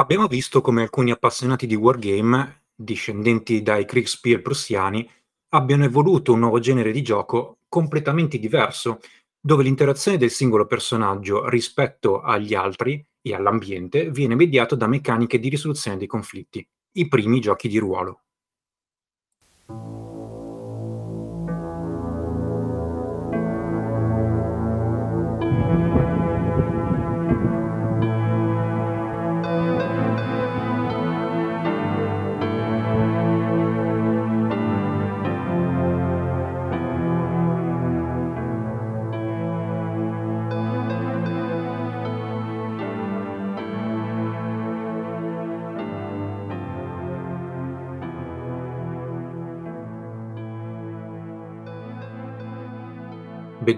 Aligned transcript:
Abbiamo 0.00 0.28
visto 0.28 0.62
come 0.62 0.80
alcuni 0.80 1.10
appassionati 1.10 1.66
di 1.66 1.74
wargame, 1.74 2.68
discendenti 2.74 3.60
dai 3.60 3.84
Kriegspiel 3.84 4.40
prussiani, 4.40 5.06
abbiano 5.50 5.84
evoluto 5.84 6.32
un 6.32 6.38
nuovo 6.38 6.58
genere 6.58 6.90
di 6.90 7.02
gioco 7.02 7.58
completamente 7.68 8.38
diverso, 8.38 9.00
dove 9.38 9.62
l'interazione 9.62 10.16
del 10.16 10.30
singolo 10.30 10.64
personaggio 10.64 11.46
rispetto 11.50 12.22
agli 12.22 12.54
altri 12.54 13.06
e 13.20 13.34
all'ambiente 13.34 14.10
viene 14.10 14.34
mediato 14.34 14.74
da 14.74 14.86
meccaniche 14.86 15.38
di 15.38 15.50
risoluzione 15.50 15.98
dei 15.98 16.06
conflitti, 16.06 16.66
i 16.92 17.06
primi 17.06 17.38
giochi 17.38 17.68
di 17.68 17.76
ruolo. 17.76 18.22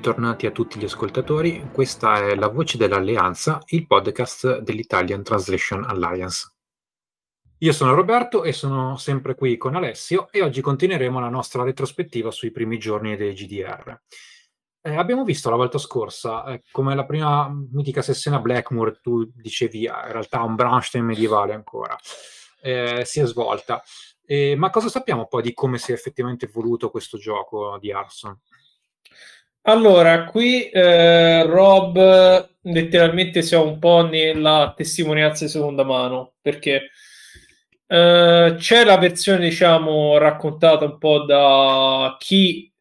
Bentornati 0.03 0.47
a 0.47 0.51
tutti 0.51 0.81
gli 0.81 0.85
ascoltatori, 0.85 1.69
questa 1.73 2.27
è 2.27 2.35
La 2.35 2.49
Voce 2.49 2.77
dell'Alleanza, 2.77 3.63
il 3.67 3.87
podcast 3.87 4.59
dell'Italian 4.59 5.23
Translation 5.23 5.85
Alliance. 5.85 6.55
Io 7.59 7.73
sono 7.73 7.95
Roberto 7.95 8.43
e 8.43 8.53
sono 8.53 8.97
sempre 8.97 9.37
qui 9.37 9.57
con 9.57 9.77
Alessio 9.77 10.27
e 10.33 10.43
oggi 10.43 10.61
continueremo 10.61 11.21
la 11.21 11.29
nostra 11.29 11.63
retrospettiva 11.63 12.33
sui 12.33 12.51
primi 12.51 12.79
giorni 12.79 13.15
dei 13.15 13.33
GDR. 13.33 13.97
Eh, 14.81 14.97
abbiamo 14.97 15.23
visto 15.23 15.51
la 15.51 15.55
volta 15.55 15.79
scorsa 15.79 16.47
eh, 16.47 16.65
come 16.73 16.97
la 16.97 17.07
prima 17.07 17.49
mitica 17.71 18.03
sessione 18.03 18.39
a 18.39 18.41
Blackmoor, 18.41 18.99
tu 19.01 19.31
dicevi 19.33 19.87
ah, 19.87 20.07
in 20.07 20.13
realtà 20.15 20.43
un 20.43 20.57
Braunstein 20.57 21.05
medievale 21.05 21.55
ancora, 21.55 21.97
eh, 22.61 23.05
si 23.05 23.21
è 23.21 23.25
svolta. 23.25 23.81
ma 24.57 24.71
cosa 24.71 24.89
sappiamo 24.89 25.29
poi 25.29 25.43
di 25.43 25.55
come 25.55 25.79
si 25.79 25.93
è 25.93 25.95
effettivamente 25.95 26.47
evoluto 26.47 26.91
questo 26.91 27.19
gioco 27.19 27.79
di 27.79 27.93
Arson? 27.93 28.37
Allora, 29.65 30.25
qui 30.25 30.69
eh, 30.71 31.45
Rob 31.45 32.51
letteralmente 32.63 33.43
siamo 33.43 33.65
un 33.69 33.79
po' 33.79 34.05
nella 34.05 34.73
testimonianza 34.77 35.45
di 35.45 35.51
seconda 35.51 35.85
mano, 35.85 36.35
perché 36.41 36.91
eh, 37.87 38.55
c'è 38.59 38.85
la 38.85 38.99
versione, 38.99 39.39
diciamo, 39.39 40.19
raccontata 40.19 40.85
un 40.85 40.99
po' 40.99 41.21
da 41.25 42.17
chi 42.19 42.73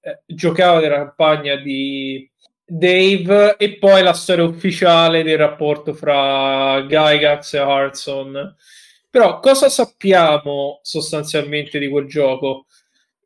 eh, 0.00 0.22
giocava 0.26 0.80
nella 0.80 0.98
campagna 0.98 1.56
di 1.56 2.30
Dave 2.64 3.56
e 3.56 3.76
poi 3.78 4.02
la 4.02 4.12
storia 4.12 4.44
ufficiale 4.44 5.24
del 5.24 5.38
rapporto 5.38 5.92
fra 5.92 6.82
Gygax 6.82 7.54
e 7.54 7.58
Hartson. 7.58 8.54
Però 9.10 9.40
cosa 9.40 9.68
sappiamo 9.68 10.78
sostanzialmente 10.82 11.78
di 11.80 11.88
quel 11.88 12.06
gioco? 12.06 12.66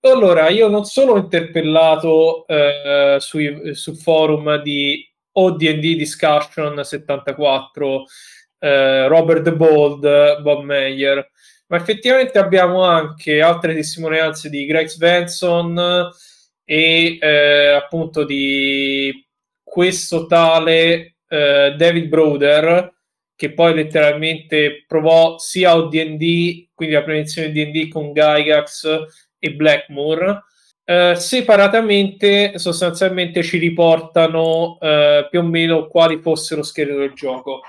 Allora, 0.04 0.48
io 0.48 0.66
non 0.66 0.84
solo 0.84 1.12
ho 1.12 1.16
interpellato 1.16 2.44
eh, 2.48 3.18
sui, 3.20 3.72
sul 3.76 3.96
forum 3.96 4.60
di 4.60 5.08
ODD 5.30 5.94
Discussion 5.94 6.82
74 6.82 8.04
eh, 8.58 9.06
Robert 9.06 9.42
The 9.44 9.52
Bold, 9.52 10.42
Bob 10.42 10.64
Meyer, 10.64 11.30
ma 11.68 11.76
effettivamente 11.76 12.40
abbiamo 12.40 12.82
anche 12.82 13.40
altre 13.40 13.74
testimonianze 13.74 14.50
di 14.50 14.66
Greg 14.66 14.88
Svensson 14.88 16.10
e 16.64 17.18
eh, 17.20 17.68
appunto 17.68 18.24
di 18.24 19.24
questo 19.62 20.26
tale 20.26 21.14
eh, 21.28 21.74
David 21.76 22.08
Broder 22.08 22.92
che 23.36 23.52
poi 23.52 23.74
letteralmente 23.74 24.84
provò 24.86 25.38
sia 25.38 25.76
ODD, 25.76 26.70
quindi 26.74 26.94
la 26.94 27.02
prevenzione 27.04 27.52
di 27.52 27.70
D&D 27.70 27.88
con 27.88 28.12
Gygax 28.12 29.30
e 29.44 29.52
Blackmore, 29.54 30.44
eh, 30.84 31.14
separatamente 31.16 32.58
sostanzialmente 32.58 33.42
ci 33.42 33.58
riportano 33.58 34.78
eh, 34.80 35.26
più 35.28 35.40
o 35.40 35.42
meno 35.42 35.88
quali 35.88 36.20
fossero 36.20 36.60
lo 36.60 36.66
scheletro 36.66 37.00
del 37.00 37.12
gioco. 37.12 37.62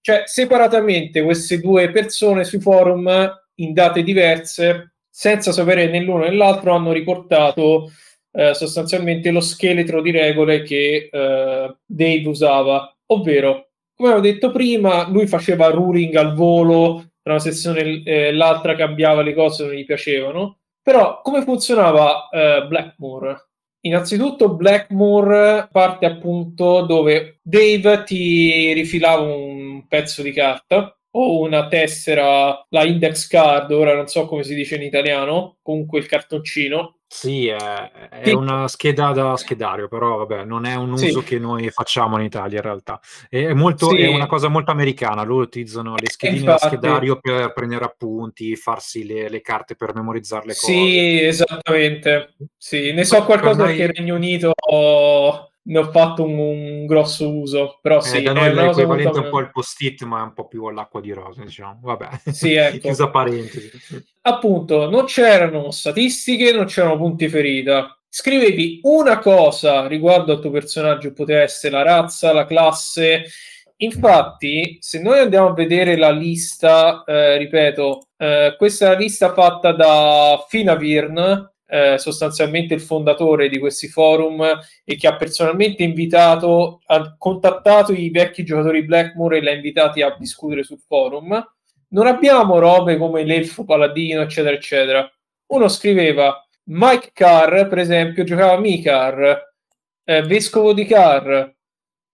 Cioè, 0.00 0.22
separatamente 0.26 1.22
queste 1.22 1.60
due 1.60 1.90
persone 1.90 2.44
sui 2.44 2.60
forum 2.60 3.30
in 3.56 3.72
date 3.72 4.04
diverse, 4.04 4.92
senza 5.10 5.50
sapere 5.50 5.88
né 5.88 6.00
l'uno 6.00 6.22
né 6.22 6.32
l'altro, 6.32 6.72
hanno 6.72 6.92
riportato 6.92 7.90
eh, 8.30 8.54
sostanzialmente 8.54 9.32
lo 9.32 9.40
scheletro 9.40 10.00
di 10.00 10.12
regole 10.12 10.62
che 10.62 11.08
eh, 11.10 11.76
Dave 11.84 12.28
usava, 12.28 12.96
ovvero, 13.06 13.70
come 13.94 14.12
avevo 14.12 14.26
detto 14.26 14.52
prima, 14.52 15.08
lui 15.08 15.26
faceva 15.26 15.70
ruling 15.70 16.14
al 16.14 16.34
volo, 16.34 17.10
tra 17.20 17.32
una 17.32 17.42
sessione 17.42 18.02
e 18.04 18.32
l'altra 18.32 18.76
cambiava 18.76 19.22
le 19.22 19.34
cose 19.34 19.64
non 19.64 19.74
gli 19.74 19.84
piacevano 19.84 20.57
però 20.88 21.20
come 21.20 21.42
funzionava 21.42 22.30
eh, 22.30 22.64
Blackmore? 22.66 23.48
Innanzitutto 23.80 24.54
Blackmore 24.54 25.68
parte 25.70 26.06
appunto 26.06 26.80
dove 26.86 27.40
Dave 27.42 28.04
ti 28.04 28.72
rifilava 28.72 29.20
un 29.20 29.86
pezzo 29.86 30.22
di 30.22 30.32
carta 30.32 30.98
o 31.10 31.40
una 31.40 31.68
tessera, 31.68 32.64
la 32.70 32.84
index 32.84 33.26
card, 33.26 33.70
ora 33.70 33.94
non 33.94 34.06
so 34.06 34.24
come 34.24 34.44
si 34.44 34.54
dice 34.54 34.76
in 34.76 34.82
italiano, 34.82 35.58
comunque 35.60 35.98
il 35.98 36.06
cartoncino, 36.06 36.97
sì, 37.10 37.48
è, 37.48 37.90
è 38.10 38.32
una 38.32 38.68
scheda 38.68 39.12
da 39.12 39.34
schedario, 39.38 39.88
però 39.88 40.18
vabbè, 40.18 40.44
non 40.44 40.66
è 40.66 40.74
un 40.74 40.92
uso 40.92 41.20
sì. 41.20 41.22
che 41.22 41.38
noi 41.38 41.70
facciamo 41.70 42.18
in 42.18 42.24
Italia 42.24 42.58
in 42.58 42.62
realtà. 42.62 43.00
È, 43.30 43.54
molto, 43.54 43.88
sì. 43.88 44.02
è 44.02 44.08
una 44.08 44.26
cosa 44.26 44.48
molto 44.48 44.70
americana, 44.70 45.22
loro 45.22 45.44
utilizzano 45.44 45.94
le 45.96 46.10
schedine 46.10 46.40
Infatti. 46.40 46.60
da 46.60 46.66
schedario 46.68 47.18
per 47.18 47.54
prendere 47.54 47.86
appunti, 47.86 48.54
farsi 48.56 49.06
le, 49.06 49.30
le 49.30 49.40
carte 49.40 49.74
per 49.74 49.94
memorizzare 49.94 50.48
le 50.48 50.54
cose. 50.54 50.70
Sì, 50.70 51.22
esattamente. 51.22 52.34
Sì, 52.58 52.92
ne 52.92 53.04
so 53.04 53.24
qualcosa 53.24 53.64
noi... 53.64 53.74
che 53.74 53.84
il 53.84 53.92
Regno 53.94 54.14
Unito 54.14 54.52
ne 55.68 55.78
ho 55.78 55.90
fatto 55.90 56.24
un, 56.24 56.38
un 56.38 56.86
grosso 56.86 57.30
uso, 57.30 57.78
però 57.82 57.98
eh, 57.98 58.02
sì, 58.02 58.22
da 58.22 58.32
noi 58.32 58.46
è 58.46 58.52
l'equivalente 58.52 59.18
un 59.18 59.28
po' 59.30 59.40
il 59.40 59.50
post-it, 59.50 60.02
ma 60.04 60.20
è 60.20 60.22
un 60.22 60.32
po' 60.32 60.46
più 60.46 60.64
all'acqua 60.64 61.00
di 61.00 61.12
rosa, 61.12 61.42
diciamo. 61.42 61.80
Vabbè, 61.82 62.08
sì, 62.32 62.54
ecco. 62.56 62.78
chiusa 62.78 63.10
parentesi. 63.10 63.70
Appunto, 64.22 64.88
non 64.88 65.04
c'erano 65.04 65.70
statistiche, 65.70 66.52
non 66.52 66.64
c'erano 66.64 66.96
punti 66.96 67.28
ferita. 67.28 67.98
Scrivevi 68.08 68.80
una 68.84 69.18
cosa 69.18 69.86
riguardo 69.86 70.32
al 70.32 70.40
tuo 70.40 70.50
personaggio, 70.50 71.12
poteva 71.12 71.42
essere 71.42 71.74
la 71.74 71.82
razza, 71.82 72.32
la 72.32 72.46
classe. 72.46 73.24
Infatti, 73.76 74.78
se 74.80 75.00
noi 75.02 75.18
andiamo 75.20 75.48
a 75.48 75.54
vedere 75.54 75.96
la 75.96 76.10
lista, 76.10 77.04
eh, 77.06 77.36
ripeto, 77.36 78.08
eh, 78.16 78.54
questa 78.56 78.86
è 78.86 78.88
la 78.88 78.98
lista 78.98 79.34
fatta 79.34 79.72
da 79.72 80.44
Finavirn, 80.48 81.52
eh, 81.70 81.98
sostanzialmente 81.98 82.72
il 82.72 82.80
fondatore 82.80 83.48
di 83.48 83.58
questi 83.58 83.88
forum 83.88 84.58
e 84.84 84.96
che 84.96 85.06
ha 85.06 85.16
personalmente 85.16 85.82
invitato, 85.82 86.80
ha 86.86 87.14
contattato 87.18 87.92
i 87.92 88.08
vecchi 88.10 88.42
giocatori 88.42 88.84
Blackmore 88.84 89.36
e 89.36 89.40
li 89.40 89.48
ha 89.48 89.52
invitati 89.52 90.00
a 90.00 90.16
discutere 90.18 90.62
sul 90.62 90.80
forum. 90.80 91.46
Non 91.90 92.06
abbiamo 92.06 92.58
robe 92.58 92.96
come 92.96 93.22
l'elfo 93.24 93.64
paladino, 93.64 94.22
eccetera, 94.22 94.54
eccetera. 94.54 95.10
Uno 95.48 95.68
scriveva 95.68 96.42
Mike 96.64 97.10
Carr, 97.12 97.66
per 97.68 97.78
esempio, 97.78 98.24
giocava 98.24 98.58
Mikar, 98.58 99.52
eh, 100.04 100.22
vescovo 100.22 100.72
di 100.72 100.84
Carr. 100.86 101.50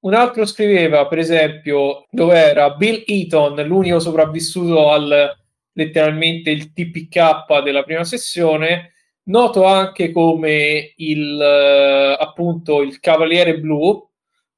Un 0.01 0.15
altro 0.15 0.45
scriveva, 0.47 1.07
per 1.07 1.19
esempio, 1.19 2.07
dove 2.11 2.37
era 2.39 2.71
Bill 2.71 3.05
Eaton, 3.07 3.55
l'unico 3.67 4.01
sopravvissuto 4.01 4.91
al 4.91 5.33
letteralmente 5.77 6.51
il 6.51 6.73
TPK 6.73 7.63
della 7.63 7.83
prima 7.83 8.05
sessione 8.05 8.94
noto 9.25 9.65
anche 9.65 10.11
come 10.11 10.93
il 10.97 11.41
eh, 11.41 12.17
appunto 12.19 12.83
il 12.83 13.01
Cavaliere 13.01 13.59
Blu 13.59 14.07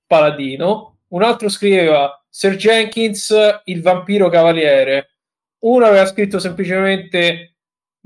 Paladino. 0.06 0.98
Un 1.08 1.22
altro 1.22 1.48
scriveva 1.48 2.22
Sir 2.28 2.56
Jenkins, 2.56 3.34
il 3.64 3.82
vampiro 3.82 4.28
cavaliere. 4.28 5.14
Uno 5.60 5.86
aveva 5.86 6.06
scritto 6.06 6.38
semplicemente 6.38 7.56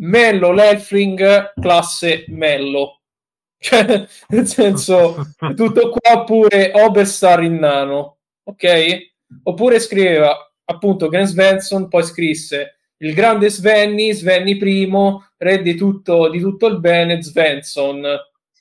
Mello 0.00 0.52
l'Elfling, 0.52 1.52
classe 1.60 2.24
Mello. 2.28 2.96
Cioè, 3.62 4.06
nel 4.28 4.46
senso, 4.46 5.34
tutto 5.54 5.90
qua 5.90 6.20
oppure 6.20 6.70
Oberstar 6.74 7.42
in 7.42 7.56
nano, 7.56 8.20
ok? 8.44 9.12
Oppure 9.42 9.78
scriveva 9.80 10.34
appunto 10.64 11.08
Grant 11.08 11.26
Svensson, 11.26 11.88
poi 11.88 12.02
scrisse 12.04 12.76
il 13.02 13.14
grande 13.14 13.50
Svenny, 13.50 14.12
Svenny 14.12 14.56
primo, 14.56 15.29
re 15.40 15.62
di 15.62 15.74
tutto, 15.74 16.28
di 16.28 16.38
tutto 16.40 16.66
il 16.66 16.78
bene, 16.78 17.22
Svensson. 17.22 18.02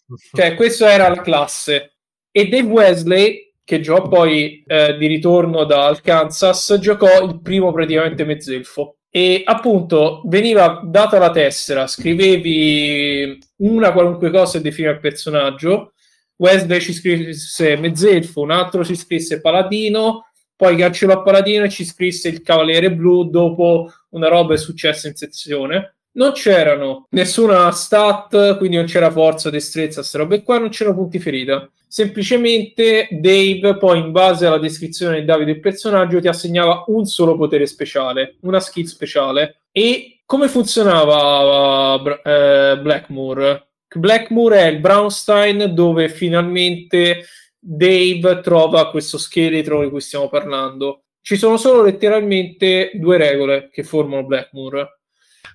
Cioè, 0.34 0.56
questa 0.56 0.92
era 0.92 1.08
la 1.08 1.22
classe. 1.22 1.98
E 2.32 2.48
Dave 2.48 2.68
Wesley, 2.68 3.54
che 3.64 3.80
giocò 3.80 4.08
poi 4.08 4.64
eh, 4.66 4.98
di 4.98 5.06
ritorno 5.06 5.66
dal 5.66 6.02
Kansas, 6.02 6.78
giocò 6.80 7.24
il 7.24 7.40
primo 7.42 7.72
praticamente 7.72 8.24
mezzelfo. 8.24 8.98
E 9.12 9.44
appunto 9.46 10.24
veniva 10.26 10.82
data 10.84 11.20
la 11.20 11.30
tessera, 11.30 11.86
scrivevi 11.86 13.38
una 13.58 13.92
qualunque 13.92 14.32
cosa 14.32 14.58
e 14.58 14.62
definiva 14.62 14.94
il 14.94 15.00
personaggio. 15.00 15.94
Wesley 16.38 16.80
ci 16.80 16.94
scrisse 16.94 17.76
mezzelfo, 17.76 18.42
un 18.42 18.52
altro 18.52 18.84
ci 18.84 18.96
scrisse 18.96 19.42
paladino, 19.42 20.30
poi 20.56 20.76
cancellò 20.76 21.22
paladino 21.22 21.66
e 21.66 21.70
ci 21.70 21.86
scrisse 21.86 22.30
il 22.30 22.42
cavaliere 22.42 22.92
blu 22.92 23.30
dopo 23.30 23.92
una 24.10 24.28
roba 24.28 24.56
è 24.56 24.58
successa 24.58 25.08
in 25.08 25.16
sezione 25.16 25.99
non 26.14 26.32
c'erano 26.34 27.08
nessuna 27.12 27.72
stat, 27.72 28.58
quindi 28.58 28.78
non 28.78 28.86
c'era 28.86 29.12
forza, 29.12 29.50
destrezza, 29.50 30.00
queste 30.00 30.18
robe 30.18 30.44
qua, 30.44 30.60
non 30.60 30.70
c'erano 30.70 30.96
punti 30.96 31.20
ferita. 31.20 31.70
Semplicemente 31.88 33.08
Dave, 33.12 33.78
poi 33.78 34.00
in 34.00 34.12
base 34.12 34.46
alla 34.46 34.60
descrizione 34.60 35.20
di 35.20 35.26
Davide 35.26 35.54
del 35.54 35.62
personaggio, 35.62 36.20
ti 36.20 36.28
assegnava 36.28 36.84
un 36.88 37.06
solo 37.06 37.36
potere 37.36 37.66
speciale, 37.66 38.38
una 38.42 38.60
skill 38.60 38.86
speciale. 38.86 39.62
E 39.72 40.22
come 40.26 40.48
funzionava 40.48 41.96
uh, 41.96 42.82
Blackmoor? 42.82 43.68
Blackmoor 43.96 44.54
è 44.54 44.68
il 44.68 44.80
Brownstein 44.80 45.74
dove 45.74 46.10
finalmente 46.10 47.26
Dave 47.58 48.40
trova 48.42 48.92
questo 48.92 49.18
scheletro 49.18 49.82
di 49.82 49.90
cui 49.90 50.02
stiamo 50.02 50.30
parlando. 50.30 51.06
Ci 51.22 51.38
sono 51.38 51.58
solo 51.58 51.82
letteralmente 51.82 52.92
due 52.94 53.18
regole 53.18 53.70
che 53.72 53.84
formano 53.84 54.26
Blackmoor 54.26 54.99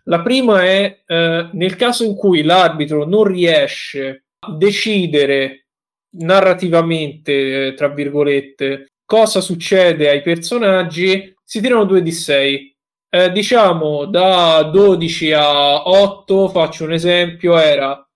la 0.05 0.21
prima 0.23 0.65
è 0.65 1.03
eh, 1.07 1.49
nel 1.53 1.77
caso 1.77 2.05
in 2.05 2.15
cui 2.15 2.43
l'arbitro 2.43 3.07
non 3.07 3.25
riesce 3.25 4.25
a 4.41 4.53
decidere 4.53 5.69
narrativamente, 6.17 7.69
eh, 7.69 7.75
tra 7.75 7.89
virgolette, 7.89 8.93
cosa 9.05 9.41
succede 9.41 10.09
ai 10.09 10.23
personaggi, 10.23 11.35
si 11.43 11.61
tirano 11.61 11.85
2 11.85 12.03
di 12.03 12.13
6. 12.13 12.77
Eh, 13.09 13.31
diciamo 13.31 14.07
da 14.07 14.63
12 14.73 15.33
a 15.33 15.89
8, 15.89 16.49
faccio 16.49 16.85
un 16.85 16.93
esempio, 16.93 17.57
era 17.57 18.07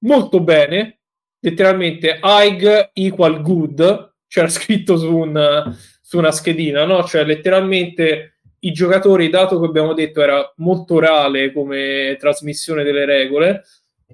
molto 0.00 0.40
bene, 0.40 1.00
letteralmente 1.40 2.18
Aig 2.20 2.90
equal 2.92 3.40
good, 3.40 4.14
c'era 4.28 4.48
scritto 4.48 4.96
su, 4.98 5.16
un, 5.16 5.76
su 6.00 6.18
una 6.18 6.30
schedina, 6.30 6.84
no? 6.84 7.02
Cioè 7.04 7.24
letteralmente 7.24 8.33
i 8.66 8.72
giocatori, 8.72 9.28
dato 9.28 9.60
che 9.60 9.66
abbiamo 9.66 9.94
detto 9.94 10.22
era 10.22 10.52
molto 10.56 10.94
orale 10.94 11.52
come 11.52 12.16
trasmissione 12.18 12.82
delle 12.82 13.04
regole, 13.04 13.62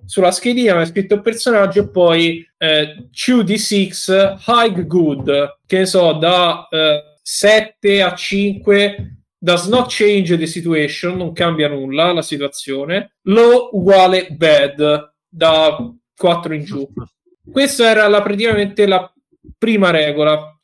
sulla 0.04 0.30
schedina 0.30 0.80
è 0.80 0.86
scritto 0.86 1.14
il 1.14 1.22
personaggio 1.22 1.80
e 1.80 1.88
poi 1.88 2.46
eh, 2.58 3.08
2d6 3.12 4.42
high 4.46 4.86
good, 4.86 5.58
che 5.66 5.78
ne 5.78 5.86
so, 5.86 6.12
da 6.14 6.66
eh, 6.70 7.16
7 7.22 8.02
a 8.02 8.14
5 8.14 9.16
does 9.38 9.66
not 9.66 9.86
change 9.88 10.36
the 10.36 10.46
situation, 10.46 11.16
non 11.16 11.32
cambia 11.32 11.68
nulla 11.68 12.12
la 12.12 12.22
situazione, 12.22 13.14
low 13.22 13.70
uguale 13.72 14.28
bad, 14.30 15.12
da 15.28 15.94
4 16.16 16.54
in 16.54 16.64
giù. 16.64 16.88
Questa 17.50 17.88
era 17.88 18.06
la, 18.08 18.22
praticamente 18.22 18.86
la 18.86 19.12
prima 19.56 19.90
regola. 19.90 20.54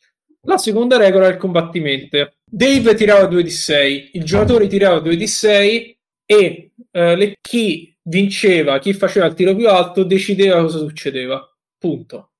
La 0.46 0.58
seconda 0.58 0.96
regola 0.96 1.26
è 1.26 1.32
il 1.32 1.36
combattimento. 1.36 2.32
Dave 2.48 2.94
tirava 2.94 3.26
2 3.26 3.42
di 3.42 3.50
6, 3.50 4.10
il 4.14 4.24
giocatore 4.24 4.68
tirava 4.68 5.00
2 5.00 5.16
di 5.16 5.26
6 5.26 5.98
e 6.24 6.70
eh, 6.90 7.16
le, 7.16 7.36
chi 7.40 7.96
vinceva, 8.02 8.78
chi 8.78 8.92
faceva 8.92 9.26
il 9.26 9.34
tiro 9.34 9.54
più 9.56 9.68
alto 9.68 10.04
decideva 10.04 10.60
cosa 10.60 10.78
succedeva. 10.78 11.44
Punto. 11.76 12.30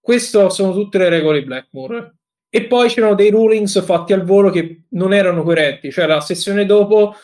Queste 0.00 0.50
sono 0.50 0.72
tutte 0.72 0.98
le 0.98 1.08
regole 1.10 1.40
di 1.40 1.46
Blackmore. 1.46 2.16
E 2.48 2.64
poi 2.66 2.88
c'erano 2.88 3.14
dei 3.14 3.30
rulings 3.30 3.84
fatti 3.84 4.12
al 4.12 4.22
volo 4.22 4.50
che 4.50 4.84
non 4.90 5.12
erano 5.12 5.42
coerenti, 5.42 5.90
cioè 5.90 6.06
la 6.06 6.20
sessione 6.20 6.64
dopo 6.64 7.14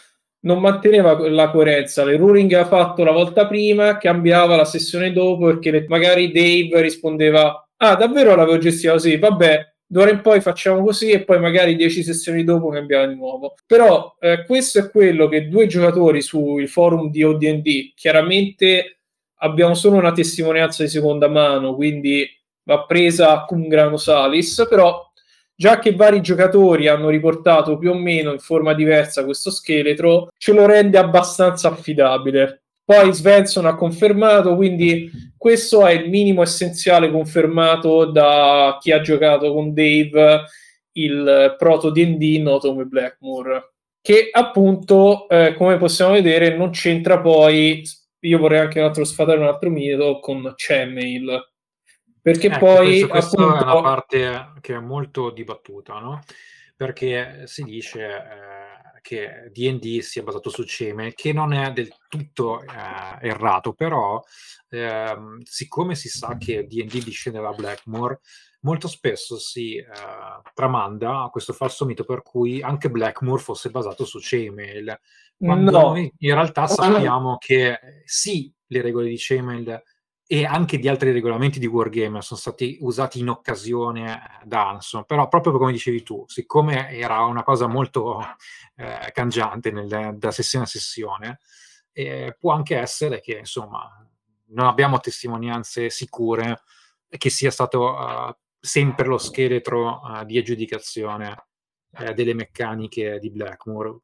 non 0.40 0.61
manteneva 0.61 1.16
la 1.28 1.50
coerenza. 1.50 2.05
Le 2.05 2.16
ruling 2.16 2.52
aveva 2.52 2.69
fatto 2.69 3.05
la 3.05 3.12
volta 3.12 3.46
prima, 3.46 3.96
cambiava 3.96 4.56
la 4.56 4.64
sessione 4.64 5.12
dopo 5.12 5.46
perché 5.46 5.84
magari 5.88 6.32
Dave 6.32 6.81
rispondeva: 6.82 7.69
Ah, 7.76 7.94
davvero 7.94 8.34
l'avevo 8.34 8.58
gestita 8.58 8.93
così? 8.93 9.16
Vabbè, 9.19 9.69
d'ora 9.90 10.10
in 10.10 10.20
poi 10.20 10.40
facciamo 10.40 10.84
così 10.84 11.10
e 11.10 11.25
poi 11.25 11.40
magari 11.40 11.75
10 11.75 12.04
sessioni 12.04 12.44
dopo 12.44 12.69
cambiamo 12.69 13.08
di 13.08 13.16
nuovo. 13.16 13.54
Però 13.66 14.14
eh, 14.20 14.44
questo 14.46 14.78
è 14.78 14.88
quello 14.88 15.26
che 15.26 15.48
due 15.48 15.66
giocatori 15.66 16.22
sul 16.22 16.69
forum 16.69 17.10
di 17.10 17.25
ODD, 17.25 17.94
chiaramente 17.96 19.00
abbiamo 19.38 19.75
solo 19.75 19.96
una 19.96 20.12
testimonianza 20.12 20.84
di 20.84 20.88
seconda 20.88 21.26
mano, 21.26 21.75
quindi 21.75 22.25
va 22.62 22.84
presa 22.84 23.44
cum 23.46 23.66
grano 23.66 23.96
salis, 23.96 24.64
però 24.69 25.10
già 25.56 25.81
che 25.81 25.92
vari 25.96 26.20
giocatori 26.20 26.87
hanno 26.87 27.08
riportato 27.08 27.76
più 27.76 27.90
o 27.90 27.94
meno 27.94 28.31
in 28.31 28.38
forma 28.38 28.75
diversa 28.75 29.25
questo 29.25 29.50
scheletro, 29.50 30.28
ce 30.37 30.52
lo 30.52 30.66
rende 30.66 30.98
abbastanza 30.98 31.69
affidabile. 31.69 32.62
Poi 32.90 33.12
Svensson 33.12 33.66
ha 33.66 33.76
confermato, 33.76 34.56
quindi 34.56 35.08
questo 35.37 35.87
è 35.87 35.92
il 35.92 36.10
minimo 36.10 36.42
essenziale 36.42 37.08
confermato 37.08 38.06
da 38.06 38.78
chi 38.81 38.90
ha 38.90 39.00
giocato 39.00 39.52
con 39.52 39.72
Dave 39.72 40.42
il 40.94 41.54
proto 41.56 41.90
D&D 41.90 42.40
noto 42.42 42.70
come 42.70 42.87
Blackmoor 42.87 43.75
che 44.00 44.31
appunto 44.32 45.28
eh, 45.28 45.54
come 45.56 45.76
possiamo 45.76 46.14
vedere 46.14 46.56
non 46.56 46.70
c'entra 46.70 47.20
poi 47.20 47.81
io 48.19 48.38
vorrei 48.38 48.58
anche 48.58 48.81
un 48.81 48.87
altro 48.87 49.04
sfatare 49.04 49.38
un 49.38 49.46
altro 49.46 49.70
mito 49.70 50.19
con 50.19 50.52
Chainmail 50.56 51.48
perché 52.20 52.48
ecco, 52.48 52.58
poi 52.58 53.02
questa 53.02 53.40
appunto... 53.40 53.56
è 53.56 53.62
una 53.62 53.81
parte 53.82 54.52
che 54.60 54.75
è 54.75 54.81
molto 54.81 55.31
dibattuta 55.31 56.00
no? 56.00 56.22
perché 56.75 57.42
si 57.44 57.62
dice 57.62 58.00
eh, 58.00 58.50
che 59.00 59.50
D&D 59.52 60.00
sia 60.00 60.23
basato 60.23 60.50
su 60.50 60.64
Ceme, 60.64 61.12
che 61.14 61.32
non 61.32 61.52
è 61.52 61.73
del 61.73 61.93
tutto 62.08 62.61
eh, 62.62 62.67
errato, 63.20 63.73
però 63.73 64.23
ehm, 64.69 65.41
siccome 65.43 65.94
si 65.94 66.08
sa 66.08 66.37
che 66.37 66.67
D&D 66.67 67.02
discende 67.02 67.41
da 67.41 67.52
Blackmore, 67.52 68.20
molto 68.61 68.88
spesso 68.88 69.38
si 69.38 69.76
eh, 69.76 69.87
tramanda 70.55 71.29
questo 71.31 71.52
falso 71.52 71.85
mito 71.85 72.05
per 72.05 72.23
cui 72.23 72.62
anche 72.62 72.91
Blackmore 72.91 73.43
fosse 73.43 73.70
basato 73.70 74.05
su 74.05 74.20
Cemail, 74.20 74.99
quando 75.37 75.70
no. 75.70 75.81
noi 75.81 76.12
in 76.19 76.35
realtà 76.35 76.67
sappiamo 76.69 77.37
che 77.38 77.79
sì, 78.05 78.52
le 78.67 78.82
regole 78.82 79.08
di 79.08 79.19
Cemail 79.19 79.82
e 80.32 80.44
anche 80.44 80.78
di 80.78 80.86
altri 80.86 81.10
regolamenti 81.10 81.58
di 81.58 81.66
Wargamer 81.66 82.22
sono 82.22 82.38
stati 82.38 82.78
usati 82.82 83.18
in 83.18 83.30
occasione 83.30 84.38
da 84.44 84.68
Anson, 84.68 85.04
però 85.04 85.26
proprio 85.26 85.58
come 85.58 85.72
dicevi 85.72 86.04
tu, 86.04 86.22
siccome 86.28 86.88
era 86.90 87.24
una 87.24 87.42
cosa 87.42 87.66
molto 87.66 88.24
eh, 88.76 89.10
cangiante 89.12 89.72
nel, 89.72 90.14
da 90.16 90.30
sessione 90.30 90.66
a 90.66 90.68
sessione, 90.68 91.40
eh, 91.90 92.37
può 92.38 92.52
anche 92.52 92.78
essere 92.78 93.20
che 93.20 93.38
insomma 93.38 94.08
non 94.50 94.66
abbiamo 94.66 95.00
testimonianze 95.00 95.90
sicure 95.90 96.62
che 97.08 97.28
sia 97.28 97.50
stato 97.50 97.92
uh, 97.92 98.32
sempre 98.60 99.08
lo 99.08 99.18
scheletro 99.18 100.00
uh, 100.00 100.25
di 100.25 100.38
aggiudicazione 100.38 101.46
uh, 101.99 102.12
delle 102.12 102.34
meccaniche 102.34 103.18
di 103.18 103.32
Blackmore. 103.32 103.99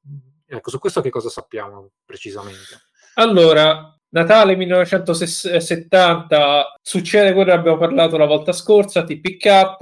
Ecco, 0.45 0.71
su 0.71 0.81
questo 0.81 1.01
che 1.01 1.11
cosa 1.11 1.29
sappiamo 1.29 1.93
precisamente? 2.05 2.81
Allora, 3.15 3.96
Natale 4.09 4.57
1970 4.57 6.79
succede 6.81 7.33
quello 7.33 7.51
che 7.51 7.57
abbiamo 7.57 7.79
parlato 7.79 8.17
la 8.17 8.27
volta 8.27 8.53
scorsa, 8.53 9.05
TPK, 9.05 9.77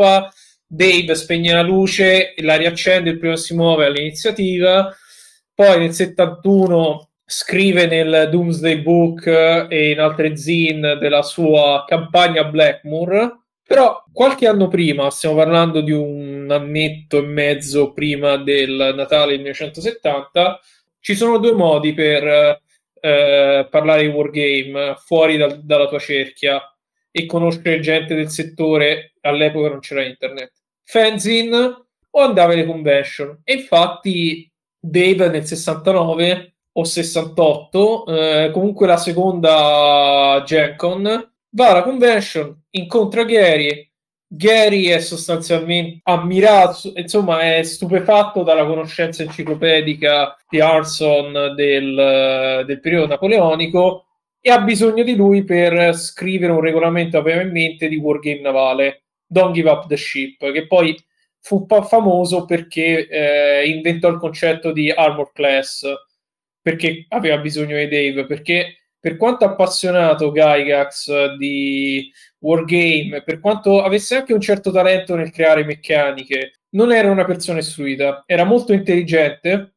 Dave 0.67 1.15
spegne 1.15 1.53
la 1.53 1.63
luce, 1.63 2.35
la 2.39 2.57
riaccende, 2.57 3.11
il 3.11 3.19
primo 3.19 3.37
si 3.37 3.55
muove 3.55 3.87
all'iniziativa, 3.87 4.93
poi 5.55 5.79
nel 5.79 5.93
71 5.93 7.11
scrive 7.25 7.87
nel 7.87 8.29
Doomsday 8.31 8.83
Book 8.83 9.27
e 9.27 9.91
in 9.91 10.01
altre 10.01 10.37
zine 10.37 10.99
della 10.99 11.23
sua 11.23 11.85
campagna 11.87 12.45
Blackmoor, 12.45 13.43
però 13.67 14.03
qualche 14.13 14.47
anno 14.47 14.69
prima, 14.69 15.11
stiamo 15.11 15.37
parlando 15.37 15.81
di 15.81 15.93
un 15.93 16.49
annetto 16.51 17.19
e 17.19 17.23
mezzo 17.23 17.93
prima 17.93 18.37
del 18.37 18.93
Natale 18.97 19.37
1970, 19.37 20.61
ci 20.99 21.15
sono 21.15 21.39
due 21.39 21.53
modi 21.53 21.95
per 21.95 22.63
eh, 23.05 23.69
parlare 23.69 24.01
di 24.01 24.09
wargame 24.09 24.95
fuori 24.97 25.37
da, 25.37 25.49
dalla 25.49 25.87
tua 25.89 25.99
cerchia 25.99 26.59
e 27.11 27.27
conoscere 27.27 27.79
gente 27.81 28.15
del 28.15 28.31
settore, 28.31 29.13
all'epoca 29.21 29.69
non 29.69 29.81
c'era 29.81 30.03
internet. 30.03 30.53
Fanzine 30.85 31.85
o 32.11 32.21
andava 32.21 32.55
alle 32.55 32.65
convention. 32.65 33.41
E 33.45 33.55
infatti 33.57 34.51
Dave 34.79 35.29
nel 35.29 35.45
69 35.45 36.55
o 36.73 36.85
68, 36.85 38.07
eh, 38.07 38.51
comunque 38.53 38.87
la 38.87 38.97
seconda 38.97 40.43
Gen 40.47 40.75
Con, 40.77 41.03
va 41.51 41.69
alla 41.69 41.83
convention, 41.83 42.59
incontra 42.71 43.25
Gary, 43.25 43.87
Gary 44.37 44.87
è 44.87 44.99
sostanzialmente 44.99 46.01
ammirato, 46.05 46.93
insomma, 46.97 47.41
è 47.41 47.63
stupefatto 47.63 48.43
dalla 48.43 48.67
conoscenza 48.67 49.23
enciclopedica 49.23 50.37
di 50.49 50.61
Arson 50.61 51.55
del, 51.55 52.65
del 52.67 52.81
periodo 52.81 53.07
napoleonico 53.07 54.07
e 54.41 54.51
ha 54.51 54.61
bisogno 54.61 55.05
di 55.05 55.15
lui 55.15 55.45
per 55.45 55.95
scrivere 55.95 56.53
un 56.53 56.61
regolamento, 56.61 57.17
aveva 57.17 57.43
in 57.43 57.51
mente, 57.51 57.89
di 57.89 57.97
wargame 57.97 58.41
navale. 58.41 59.05
Don't 59.25 59.55
Give 59.55 59.71
Up 59.71 59.87
the 59.87 59.97
Ship, 59.97 60.53
che 60.53 60.67
poi 60.67 60.97
fu 61.41 61.67
famoso 61.67 62.45
perché 62.45 63.07
eh, 63.07 63.69
inventò 63.69 64.09
il 64.09 64.19
concetto 64.19 64.73
di 64.73 64.91
Armor 64.91 65.31
Class, 65.33 65.87
perché 66.61 67.07
aveva 67.09 67.39
bisogno 67.39 67.77
di 67.77 67.89
Dave, 67.89 68.27
perché 68.27 68.84
per 69.05 69.19
quanto 69.19 69.45
appassionato 69.45 70.33
Gygax 70.33 71.35
di 71.35 72.11
Wargame, 72.39 73.23
per 73.23 73.39
quanto 73.39 73.83
avesse 73.83 74.17
anche 74.17 74.33
un 74.33 74.41
certo 74.41 74.71
talento 74.71 75.15
nel 75.15 75.31
creare 75.31 75.63
meccaniche, 75.63 76.61
non 76.71 76.91
era 76.91 77.11
una 77.11 77.27
persona 77.27 77.59
istruita, 77.59 78.23
era 78.25 78.45
molto 78.45 78.73
intelligente, 78.73 79.75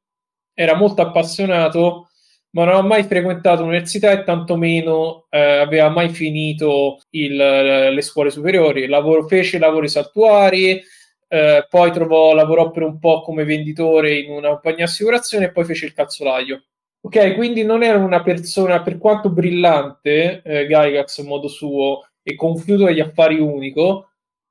era 0.54 0.78
molto 0.78 1.02
appassionato, 1.02 2.08
ma 2.52 2.64
non 2.64 2.76
ha 2.76 2.82
mai 2.84 3.04
frequentato 3.04 3.64
l'università 3.64 4.12
e 4.12 4.24
tantomeno 4.24 5.28
eh, 5.30 5.58
aveva 5.58 5.90
mai 5.90 6.08
finito 6.08 7.02
il, 7.10 7.36
le 7.36 8.02
scuole 8.02 8.30
superiori. 8.30 8.88
Lavoro, 8.88 9.28
fece 9.28 9.60
lavori 9.60 9.90
saltuari, 9.90 10.82
eh, 11.28 11.68
poi 11.70 11.92
trovò, 11.92 12.34
lavorò 12.34 12.72
per 12.72 12.84
un 12.84 12.98
po' 12.98 13.24
come 13.24 13.44
venditore 13.44 14.20
in 14.20 14.32
una 14.32 14.52
compagnia 14.52 14.86
assicurazione 14.86 15.48
e 15.48 15.52
poi 15.52 15.66
fece 15.66 15.86
il 15.86 15.92
calzolaio. 15.92 16.67
Ok, 17.02 17.36
quindi 17.36 17.64
non 17.64 17.84
era 17.84 17.98
una 17.98 18.22
persona, 18.22 18.82
per 18.82 18.98
quanto 18.98 19.30
brillante, 19.30 20.42
eh, 20.44 20.66
Gygax 20.66 21.20
in 21.20 21.28
modo 21.28 21.48
suo 21.48 22.06
e 22.22 22.36
confiuto 22.36 22.86
degli 22.86 23.00
affari 23.00 23.40
unico, 23.40 24.10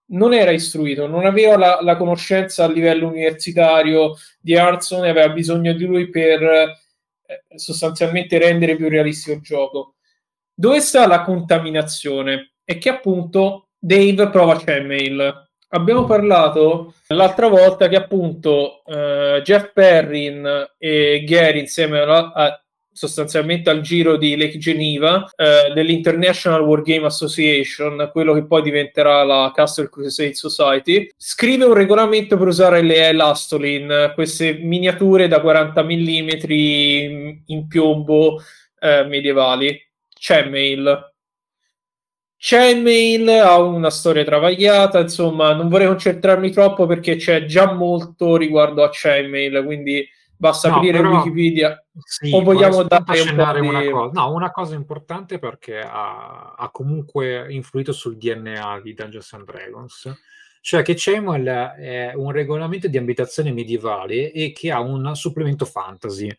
non 0.08 0.32
era 0.32 0.52
istruito, 0.52 1.06
non 1.06 1.26
aveva 1.26 1.58
la, 1.58 1.78
la 1.82 1.96
conoscenza 1.96 2.64
a 2.64 2.70
livello 2.70 3.08
universitario 3.08 4.14
di 4.40 4.56
Arson 4.56 5.04
e 5.04 5.08
aveva 5.10 5.28
bisogno 5.30 5.72
di 5.72 5.84
lui 5.84 6.08
per 6.08 6.42
eh, 6.42 6.78
sostanzialmente 7.56 8.38
rendere 8.38 8.76
più 8.76 8.88
realistico 8.88 9.36
il 9.36 9.42
gioco. 9.42 9.96
Dove 10.54 10.80
sta 10.80 11.06
la 11.06 11.22
contaminazione? 11.22 12.52
È 12.64 12.78
che 12.78 12.88
appunto 12.88 13.70
Dave 13.78 14.30
prova 14.30 14.56
Chemail. 14.56 15.45
Abbiamo 15.68 16.04
parlato 16.04 16.94
l'altra 17.08 17.48
volta 17.48 17.88
che 17.88 17.96
appunto 17.96 18.84
eh, 18.84 19.40
Jeff 19.42 19.72
Perrin 19.72 20.68
e 20.78 21.24
Gary 21.26 21.58
insieme 21.60 22.00
a, 22.00 22.32
a 22.32 22.60
sostanzialmente 22.96 23.68
al 23.68 23.82
giro 23.82 24.16
di 24.16 24.36
Lake 24.36 24.56
Geneva 24.56 25.28
eh, 25.36 25.70
dell'International 25.74 26.62
Wargame 26.62 27.06
Association, 27.06 28.08
quello 28.10 28.32
che 28.32 28.46
poi 28.46 28.62
diventerà 28.62 29.22
la 29.22 29.52
Castle 29.54 29.90
Crusade 29.90 30.34
Society, 30.34 31.06
scrive 31.14 31.66
un 31.66 31.74
regolamento 31.74 32.38
per 32.38 32.46
usare 32.46 32.80
le 32.80 33.08
Elastolin, 33.08 34.12
queste 34.14 34.54
miniature 34.54 35.28
da 35.28 35.42
40 35.42 35.82
mm 35.82 36.28
in 36.48 37.66
piombo 37.68 38.40
eh, 38.80 39.04
medievali. 39.04 39.78
C'è 40.18 40.48
mail. 40.48 41.15
C'è 42.46 42.80
mail, 42.80 43.28
ha 43.28 43.60
una 43.60 43.90
storia 43.90 44.22
travagliata, 44.22 45.00
insomma, 45.00 45.52
non 45.52 45.68
vorrei 45.68 45.88
concentrarmi 45.88 46.52
troppo 46.52 46.86
perché 46.86 47.16
c'è 47.16 47.44
già 47.44 47.72
molto 47.72 48.36
riguardo 48.36 48.84
a 48.84 48.88
Chainmail, 48.92 49.64
quindi 49.64 50.08
basta 50.36 50.68
no, 50.68 50.76
aprire 50.76 51.00
però, 51.00 51.16
Wikipedia 51.16 51.84
sì, 52.04 52.30
o 52.32 52.42
vogliamo 52.42 52.84
dare 52.84 53.20
un 53.20 53.66
una 53.66 53.80
di... 53.80 53.90
cosa. 53.90 54.20
No, 54.20 54.32
una 54.32 54.52
cosa 54.52 54.76
importante 54.76 55.40
perché 55.40 55.80
ha, 55.80 56.54
ha, 56.56 56.70
comunque 56.70 57.52
influito 57.52 57.90
sul 57.90 58.16
DNA 58.16 58.78
di 58.80 58.94
Dungeons 58.94 59.32
and 59.32 59.44
Dragons 59.44 60.16
cioè 60.60 60.82
che 60.82 60.94
CEMOL 60.94 61.44
è 61.44 62.12
un 62.14 62.30
regolamento 62.30 62.86
di 62.86 62.96
abitazione 62.96 63.52
medievale 63.52 64.30
e 64.30 64.52
che 64.52 64.70
ha 64.70 64.78
un 64.78 65.16
supplemento 65.16 65.64
fantasy 65.64 66.30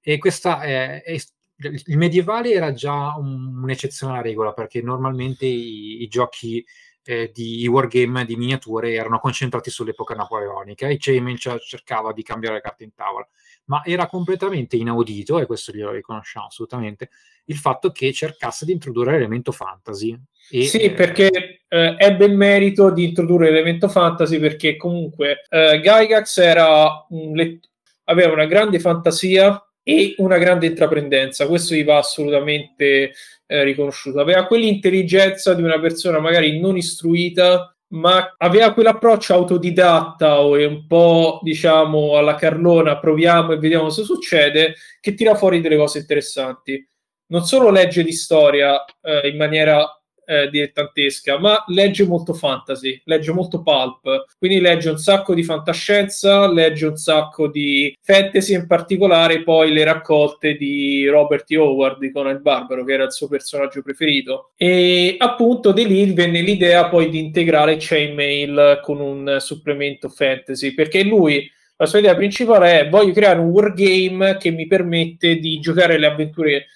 e 0.00 0.18
questa 0.18 0.60
è, 0.60 1.02
è 1.02 1.16
il 1.60 1.98
medievale 1.98 2.52
era 2.52 2.72
già 2.72 3.14
un, 3.16 3.60
un'eccezione 3.62 4.12
alla 4.12 4.22
regola 4.22 4.52
perché 4.52 4.80
normalmente 4.80 5.46
i, 5.46 6.02
i 6.02 6.08
giochi 6.08 6.64
eh, 7.08 7.30
di 7.32 7.66
wargame 7.66 8.26
di 8.26 8.36
miniature 8.36 8.92
erano 8.92 9.18
concentrati 9.18 9.70
sull'epoca 9.70 10.14
napoleonica 10.14 10.88
e 10.88 10.98
Chainmail 10.98 11.38
cercava 11.38 12.12
di 12.12 12.22
cambiare 12.22 12.56
le 12.56 12.60
carte 12.60 12.84
in 12.84 12.94
tavola, 12.94 13.26
ma 13.64 13.82
era 13.82 14.06
completamente 14.06 14.76
inaudito, 14.76 15.38
e 15.38 15.46
questo 15.46 15.72
glielo 15.72 15.92
riconosciamo 15.92 16.46
assolutamente, 16.46 17.08
il 17.46 17.56
fatto 17.56 17.92
che 17.92 18.12
cercasse 18.12 18.66
di 18.66 18.72
introdurre 18.72 19.12
l'elemento 19.12 19.52
fantasy. 19.52 20.18
E, 20.50 20.64
sì, 20.64 20.80
eh, 20.80 20.90
perché 20.92 21.62
eh, 21.66 21.94
ebbe 21.96 22.26
il 22.26 22.36
merito 22.36 22.90
di 22.90 23.04
introdurre 23.04 23.50
l'elemento 23.50 23.88
fantasy 23.88 24.38
perché 24.38 24.76
comunque 24.76 25.46
eh, 25.48 25.80
Gygax 25.80 26.38
era 26.38 27.06
un 27.08 27.34
let- 27.34 27.70
aveva 28.04 28.32
una 28.32 28.46
grande 28.46 28.80
fantasia 28.80 29.62
e 29.88 30.14
una 30.18 30.36
grande 30.36 30.66
intraprendenza, 30.66 31.46
questo 31.46 31.74
gli 31.74 31.82
va 31.82 31.96
assolutamente 31.96 33.14
eh, 33.46 33.64
riconosciuto. 33.64 34.20
Aveva 34.20 34.44
quell'intelligenza 34.44 35.54
di 35.54 35.62
una 35.62 35.80
persona 35.80 36.18
magari 36.18 36.60
non 36.60 36.76
istruita, 36.76 37.74
ma 37.92 38.34
aveva 38.36 38.74
quell'approccio 38.74 39.32
autodidatta 39.32 40.42
o 40.42 40.58
un 40.58 40.86
po' 40.86 41.40
diciamo 41.42 42.18
alla 42.18 42.34
carlona, 42.34 42.98
proviamo 42.98 43.52
e 43.52 43.58
vediamo 43.58 43.84
cosa 43.84 44.02
succede, 44.02 44.74
che 45.00 45.14
tira 45.14 45.34
fuori 45.34 45.62
delle 45.62 45.78
cose 45.78 46.00
interessanti. 46.00 46.86
Non 47.28 47.46
solo 47.46 47.70
legge 47.70 48.04
di 48.04 48.12
storia 48.12 48.84
eh, 49.00 49.26
in 49.26 49.38
maniera 49.38 49.97
eh, 50.28 50.50
dilettantesca, 50.50 51.38
ma 51.38 51.64
legge 51.68 52.04
molto 52.04 52.34
fantasy, 52.34 53.00
legge 53.04 53.32
molto 53.32 53.62
pulp, 53.62 54.26
quindi 54.38 54.60
legge 54.60 54.90
un 54.90 54.98
sacco 54.98 55.32
di 55.32 55.42
fantascienza, 55.42 56.46
legge 56.52 56.86
un 56.86 56.96
sacco 56.96 57.48
di 57.48 57.96
fantasy, 58.02 58.54
in 58.54 58.66
particolare 58.66 59.42
poi 59.42 59.72
le 59.72 59.84
raccolte 59.84 60.54
di 60.54 61.06
Robert. 61.08 61.46
Howard 61.50 61.98
di 61.98 62.10
Conan 62.10 62.34
il 62.34 62.42
Barbaro, 62.42 62.84
che 62.84 62.92
era 62.92 63.04
il 63.04 63.12
suo 63.12 63.28
personaggio 63.28 63.80
preferito. 63.80 64.50
E 64.56 65.14
appunto 65.18 65.72
di 65.72 65.86
lì 65.86 66.12
venne 66.12 66.42
l'idea 66.42 66.88
poi 66.88 67.08
di 67.08 67.18
integrare 67.18 67.76
Chainmail 67.78 68.80
con 68.82 69.00
un 69.00 69.36
supplemento 69.38 70.10
fantasy, 70.10 70.74
perché 70.74 71.02
lui 71.02 71.50
la 71.76 71.86
sua 71.86 72.00
idea 72.00 72.14
principale 72.14 72.80
è 72.80 72.88
voglio 72.88 73.12
creare 73.12 73.38
un 73.38 73.48
wargame 73.48 74.36
che 74.36 74.50
mi 74.50 74.66
permette 74.66 75.36
di 75.36 75.60
giocare 75.60 75.96
le 75.96 76.06
avventure 76.06 76.66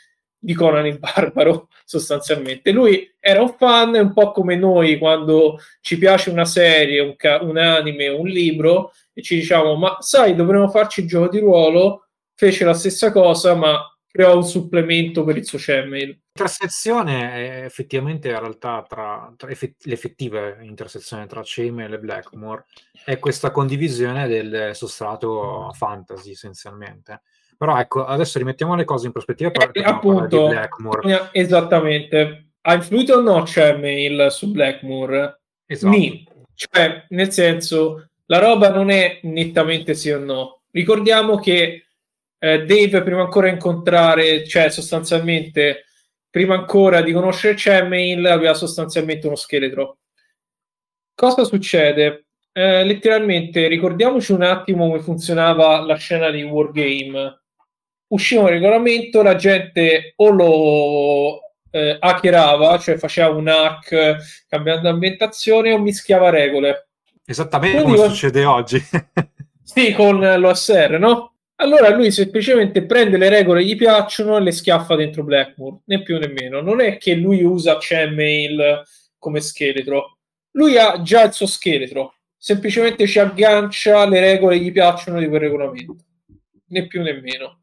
di 0.42 0.54
Conan 0.54 0.86
il 0.86 0.98
Barbaro, 0.98 1.68
sostanzialmente. 1.86 2.72
Lui 2.72 3.08
era 3.20 3.40
un 3.42 3.54
fan, 3.56 3.94
un 3.94 4.12
po' 4.12 4.32
come 4.32 4.56
noi 4.56 4.98
quando 4.98 5.58
ci 5.80 5.96
piace 5.96 6.30
una 6.30 6.44
serie, 6.44 7.00
un, 7.00 7.14
ca- 7.14 7.42
un 7.42 7.56
anime, 7.56 8.08
un 8.08 8.26
libro, 8.26 8.92
e 9.12 9.22
ci 9.22 9.36
diciamo, 9.36 9.76
ma 9.76 9.98
sai, 10.00 10.34
dovremmo 10.34 10.68
farci 10.68 11.00
il 11.00 11.06
gioco 11.06 11.28
di 11.28 11.38
ruolo, 11.38 12.08
fece 12.34 12.64
la 12.64 12.74
stessa 12.74 13.12
cosa, 13.12 13.54
ma 13.54 13.78
creò 14.10 14.36
un 14.36 14.42
supplemento 14.42 15.22
per 15.22 15.36
il 15.36 15.46
suo 15.46 15.58
channel. 15.60 16.18
Intersezione 16.34 17.64
effettivamente 17.64 18.28
in 18.28 18.38
realtà 18.38 18.84
tra, 18.88 19.32
tra 19.36 19.48
effett- 19.48 19.84
l'effettiva 19.84 20.60
intersezione 20.62 21.26
tra 21.26 21.42
Chainmail 21.44 21.92
e 21.92 21.98
Blackmore 21.98 22.64
è 23.04 23.18
questa 23.18 23.50
condivisione 23.50 24.26
del 24.26 24.70
sostrato 24.74 25.70
fantasy 25.74 26.32
essenzialmente 26.32 27.22
però 27.62 27.78
ecco, 27.78 28.04
adesso 28.04 28.38
rimettiamo 28.38 28.74
le 28.74 28.82
cose 28.82 29.06
in 29.06 29.12
prospettiva 29.12 29.52
eh, 29.52 29.82
appunto, 29.84 30.48
Blackmore. 30.48 31.30
Esattamente. 31.30 32.54
Ha 32.62 32.74
influito 32.74 33.14
o 33.14 33.20
no 33.20 33.44
Chairmail 33.46 34.32
su 34.32 34.50
Blackmore? 34.50 35.42
Esatto. 35.64 35.96
Ni. 35.96 36.26
Cioè, 36.56 37.04
nel 37.10 37.30
senso, 37.30 38.08
la 38.26 38.40
roba 38.40 38.70
non 38.70 38.90
è 38.90 39.20
nettamente 39.22 39.94
sì 39.94 40.10
o 40.10 40.18
no. 40.18 40.62
Ricordiamo 40.72 41.38
che 41.38 41.86
eh, 42.36 42.64
Dave, 42.64 43.02
prima 43.04 43.20
ancora 43.20 43.46
di 43.46 43.52
incontrare, 43.52 44.44
cioè 44.44 44.68
sostanzialmente, 44.68 45.84
prima 46.30 46.56
ancora 46.56 47.00
di 47.00 47.12
conoscere 47.12 47.54
Chairmail, 47.56 48.26
aveva 48.26 48.54
sostanzialmente 48.54 49.28
uno 49.28 49.36
scheletro. 49.36 49.98
Cosa 51.14 51.44
succede? 51.44 52.24
Eh, 52.50 52.82
letteralmente, 52.82 53.68
ricordiamoci 53.68 54.32
un 54.32 54.42
attimo 54.42 54.88
come 54.88 54.98
funzionava 54.98 55.78
la 55.82 55.94
scena 55.94 56.28
di 56.30 56.42
Wargame 56.42 57.36
usciva 58.12 58.42
un 58.42 58.48
regolamento, 58.48 59.22
la 59.22 59.36
gente 59.36 60.12
o 60.16 60.30
lo 60.30 61.40
eh, 61.70 61.96
hackerava, 61.98 62.78
cioè 62.78 62.96
faceva 62.96 63.30
un 63.30 63.48
hack 63.48 64.44
cambiando 64.48 64.88
ambientazione 64.88 65.72
o 65.72 65.78
mischiava 65.78 66.30
regole. 66.30 66.88
Esattamente 67.24 67.82
Quindi, 67.82 67.96
come 67.96 68.08
succede 68.08 68.44
oggi. 68.44 68.82
sì, 69.62 69.92
con 69.92 70.20
l'OSR, 70.20 70.98
no? 70.98 71.30
Allora 71.56 71.90
lui 71.90 72.10
semplicemente 72.10 72.84
prende 72.84 73.16
le 73.16 73.28
regole 73.28 73.60
che 73.60 73.68
gli 73.68 73.76
piacciono 73.76 74.36
e 74.36 74.40
le 74.40 74.50
schiaffa 74.50 74.96
dentro 74.96 75.22
Blackmoor, 75.22 75.80
né 75.84 76.02
più 76.02 76.18
né 76.18 76.28
meno. 76.28 76.60
Non 76.60 76.80
è 76.80 76.98
che 76.98 77.14
lui 77.14 77.42
usa 77.42 77.76
Chainmail 77.78 78.82
come 79.16 79.40
scheletro. 79.40 80.18
Lui 80.52 80.76
ha 80.76 81.00
già 81.02 81.22
il 81.22 81.32
suo 81.32 81.46
scheletro, 81.46 82.14
semplicemente 82.36 83.06
ci 83.06 83.20
aggancia 83.20 84.06
le 84.06 84.20
regole 84.20 84.58
che 84.58 84.64
gli 84.64 84.72
piacciono 84.72 85.18
di 85.20 85.28
quel 85.28 85.40
regolamento, 85.40 85.96
né 86.66 86.86
più 86.88 87.00
né 87.00 87.18
meno. 87.20 87.61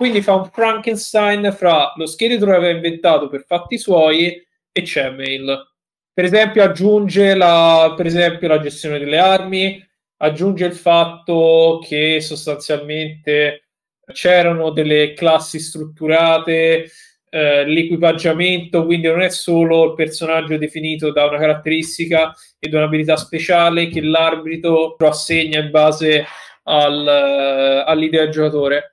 Quindi 0.00 0.22
fa 0.22 0.32
un 0.32 0.48
Frankenstein 0.50 1.54
fra 1.54 1.92
lo 1.94 2.06
scheletro 2.06 2.52
che 2.52 2.56
aveva 2.56 2.74
inventato 2.74 3.28
per 3.28 3.44
fatti 3.46 3.76
suoi 3.76 4.32
e 4.72 4.82
Chemail. 4.82 5.62
Per 6.10 6.24
esempio, 6.24 6.62
aggiunge 6.62 7.34
la, 7.34 7.92
per 7.94 8.06
esempio, 8.06 8.48
la 8.48 8.60
gestione 8.60 8.98
delle 8.98 9.18
armi, 9.18 9.86
aggiunge 10.16 10.64
il 10.64 10.72
fatto 10.72 11.84
che 11.86 12.22
sostanzialmente 12.22 13.68
c'erano 14.10 14.70
delle 14.70 15.12
classi 15.12 15.58
strutturate 15.58 16.90
eh, 17.28 17.66
l'equipaggiamento, 17.66 18.86
quindi 18.86 19.06
non 19.06 19.20
è 19.20 19.28
solo 19.28 19.84
il 19.84 19.94
personaggio 19.96 20.56
definito 20.56 21.12
da 21.12 21.26
una 21.26 21.36
caratteristica 21.36 22.34
e 22.58 22.70
da 22.70 22.78
un'abilità 22.78 23.18
speciale 23.18 23.88
che 23.88 24.00
l'arbitro 24.00 24.96
assegna 24.96 25.60
in 25.60 25.70
base 25.70 26.24
al, 26.62 27.04
uh, 27.04 27.86
all'idea 27.86 28.22
del 28.22 28.32
giocatore. 28.32 28.89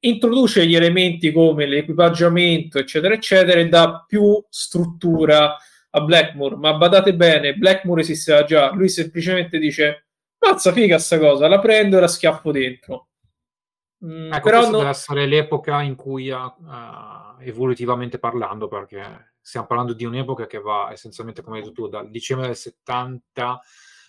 Introduce 0.00 0.66
gli 0.66 0.74
elementi 0.74 1.30
come 1.30 1.66
l'equipaggiamento, 1.66 2.78
eccetera, 2.78 3.14
eccetera, 3.14 3.60
e 3.60 3.68
dà 3.68 4.04
più 4.06 4.42
struttura 4.48 5.56
a 5.90 6.00
Blackmore. 6.00 6.56
Ma 6.56 6.74
badate 6.74 7.14
bene, 7.14 7.54
Blackmore 7.54 8.00
esisteva 8.00 8.44
già, 8.44 8.72
lui 8.72 8.88
semplicemente 8.88 9.58
dice: 9.58 10.06
Mazza 10.38 10.72
figa 10.72 10.98
sta 10.98 11.18
cosa, 11.18 11.48
la 11.48 11.58
prendo 11.58 11.98
e 11.98 12.00
la 12.00 12.08
schiaffo 12.08 12.50
dentro. 12.50 13.08
Mm, 14.04 14.32
ecco, 14.32 14.42
però 14.42 14.62
non... 14.62 14.78
deve 14.78 14.88
essere 14.88 15.26
l'epoca 15.26 15.82
in 15.82 15.94
cui 15.94 16.30
uh, 16.30 16.54
evolutivamente 17.40 18.18
parlando, 18.18 18.68
perché 18.68 19.34
stiamo 19.40 19.66
parlando 19.66 19.92
di 19.92 20.04
un'epoca 20.04 20.46
che 20.46 20.58
va 20.58 20.90
essenzialmente, 20.90 21.42
come 21.42 21.58
hai 21.58 21.62
detto 21.62 21.74
tu, 21.74 21.88
dal 21.88 22.10
dicembre 22.10 22.46
del 22.46 22.56
70 22.56 23.60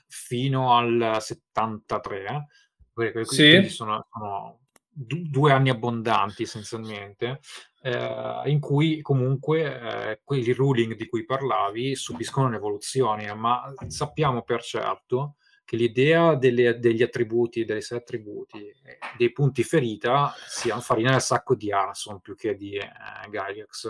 fino 0.07 0.75
al 0.75 1.17
73, 1.19 2.47
eh? 2.95 3.25
sì. 3.25 3.69
sono, 3.69 4.05
sono 4.11 4.60
due 4.93 5.51
anni 5.51 5.69
abbondanti 5.69 6.43
essenzialmente, 6.43 7.39
eh, 7.81 8.41
in 8.45 8.59
cui 8.59 9.01
comunque 9.01 9.63
eh, 9.63 10.21
quei 10.23 10.51
ruling 10.53 10.95
di 10.95 11.07
cui 11.07 11.25
parlavi 11.25 11.95
subiscono 11.95 12.47
un'evoluzione, 12.47 13.33
ma 13.33 13.73
sappiamo 13.87 14.43
per 14.43 14.61
certo 14.61 15.35
che 15.63 15.77
l'idea 15.77 16.35
delle, 16.35 16.79
degli 16.79 17.01
attributi, 17.01 17.63
dei 17.63 17.81
sei 17.81 17.99
attributi, 17.99 18.73
dei 19.17 19.31
punti 19.31 19.63
ferita 19.63 20.33
sia 20.45 20.77
farina 20.81 21.11
nel 21.11 21.21
sacco 21.21 21.55
di 21.55 21.71
Arson 21.71 22.19
più 22.19 22.35
che 22.35 22.55
di 22.55 22.75
eh, 22.75 22.89
Gygax. 23.29 23.89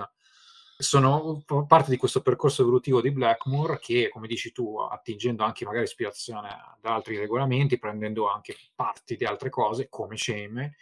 Sono 0.81 1.43
parte 1.67 1.91
di 1.91 1.97
questo 1.97 2.21
percorso 2.21 2.63
evolutivo 2.63 3.01
di 3.01 3.11
Blackmore 3.11 3.79
che, 3.79 4.09
come 4.09 4.27
dici 4.27 4.51
tu, 4.51 4.77
attingendo 4.77 5.43
anche 5.43 5.63
magari 5.63 5.83
ispirazione 5.83 6.50
da 6.79 6.95
altri 6.95 7.17
regolamenti, 7.17 7.77
prendendo 7.77 8.29
anche 8.29 8.55
parti 8.73 9.15
di 9.15 9.25
altre 9.25 9.50
cose, 9.50 9.89
come 9.89 10.17
Shame, 10.17 10.75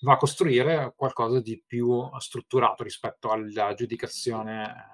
va 0.00 0.14
a 0.14 0.16
costruire 0.16 0.92
qualcosa 0.96 1.40
di 1.40 1.62
più 1.64 2.08
strutturato 2.18 2.82
rispetto 2.82 3.30
alla 3.30 3.74
giudicazione 3.74 4.64
eh, 4.64 4.93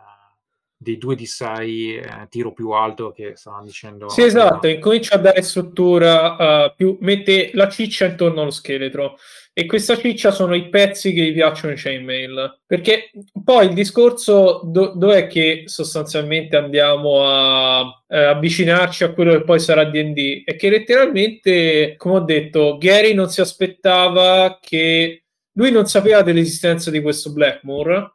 dei 0.82 0.96
2 0.96 1.14
di 1.14 1.26
6 1.26 1.94
eh, 1.96 2.26
tiro 2.30 2.54
più 2.54 2.70
alto 2.70 3.12
che 3.12 3.32
stavano 3.36 3.66
dicendo. 3.66 4.08
Sì, 4.08 4.22
esatto, 4.22 4.66
incomincia 4.66 5.16
a 5.16 5.18
dare 5.18 5.42
struttura, 5.42 6.64
uh, 6.64 6.74
più, 6.74 6.96
mette 7.02 7.50
la 7.52 7.68
ciccia 7.68 8.06
intorno 8.06 8.40
allo 8.40 8.50
scheletro 8.50 9.18
e 9.52 9.66
questa 9.66 9.98
ciccia 9.98 10.30
sono 10.30 10.54
i 10.54 10.70
pezzi 10.70 11.12
che 11.12 11.20
gli 11.20 11.34
piacciono 11.34 11.72
in 11.72 11.78
chainmail. 11.78 12.60
Perché 12.66 13.10
poi 13.44 13.66
il 13.66 13.74
discorso 13.74 14.62
do- 14.64 14.94
dov'è 14.94 15.26
che 15.26 15.64
sostanzialmente 15.66 16.56
andiamo 16.56 17.24
a 17.26 18.02
eh, 18.08 18.24
avvicinarci 18.24 19.04
a 19.04 19.12
quello 19.12 19.32
che 19.32 19.44
poi 19.44 19.60
sarà 19.60 19.84
DD? 19.84 20.44
È 20.44 20.56
che 20.56 20.70
letteralmente, 20.70 21.94
come 21.98 22.14
ho 22.14 22.20
detto, 22.20 22.78
Gary 22.78 23.12
non 23.12 23.28
si 23.28 23.42
aspettava 23.42 24.58
che 24.62 25.24
lui 25.52 25.70
non 25.70 25.84
sapeva 25.84 26.22
dell'esistenza 26.22 26.90
di 26.90 27.02
questo 27.02 27.34
Blackmore 27.34 28.14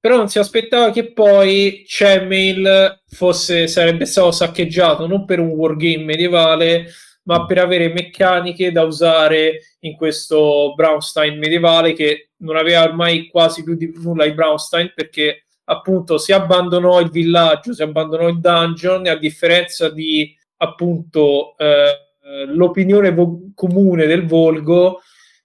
però 0.00 0.16
non 0.16 0.28
si 0.28 0.38
aspettava 0.38 0.90
che 0.90 1.12
poi 1.12 1.84
Chainmail 1.86 3.02
fosse, 3.08 3.66
sarebbe 3.66 4.04
stato 4.04 4.30
saccheggiato 4.30 5.06
non 5.06 5.24
per 5.24 5.40
un 5.40 5.48
wargame 5.48 6.04
medievale, 6.04 6.86
ma 7.24 7.44
per 7.44 7.58
avere 7.58 7.92
meccaniche 7.92 8.72
da 8.72 8.82
usare 8.82 9.76
in 9.80 9.96
questo 9.96 10.72
Brownstein 10.74 11.38
medievale 11.38 11.92
che 11.92 12.30
non 12.38 12.56
aveva 12.56 12.84
ormai 12.84 13.28
quasi 13.28 13.62
più 13.62 13.74
di 13.74 13.92
nulla 13.96 14.24
di 14.24 14.32
Brownstein 14.32 14.92
perché 14.94 15.44
appunto 15.64 16.16
si 16.16 16.32
abbandonò 16.32 17.00
il 17.00 17.10
villaggio, 17.10 17.74
si 17.74 17.82
abbandonò 17.82 18.28
il 18.28 18.40
dungeon 18.40 19.06
e 19.06 19.10
a 19.10 19.16
differenza 19.16 19.90
di 19.90 20.34
appunto 20.58 21.54
eh, 21.58 22.46
l'opinione 22.46 23.12
vo- 23.12 23.50
comune 23.54 24.06
del 24.06 24.26
Volgo, 24.26 25.00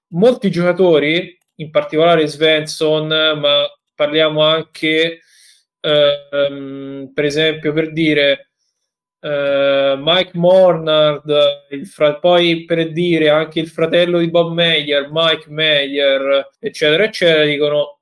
molti 0.10 0.50
giocatori, 0.50 1.38
in 1.56 1.70
particolare 1.70 2.28
Svensson, 2.28 3.08
ma 3.08 3.64
parliamo 4.04 4.42
anche, 4.44 5.22
ehm, 5.80 7.12
per 7.14 7.26
esempio, 7.26 7.74
per 7.74 7.92
dire 7.94 8.52
eh, 9.22 9.96
Mike 9.98 10.32
Mornard, 10.34 11.32
fra- 11.86 12.20
poi 12.20 12.66
per 12.66 12.92
dire 12.92 13.30
anche 13.30 13.60
il 13.62 13.68
fratello 13.70 14.20
di 14.20 14.30
Bob 14.30 14.54
Meyer, 14.54 15.10
Mike 15.12 15.46
Meyer, 15.50 16.50
eccetera, 16.60 17.04
eccetera, 17.06 17.46
dicono 17.46 18.00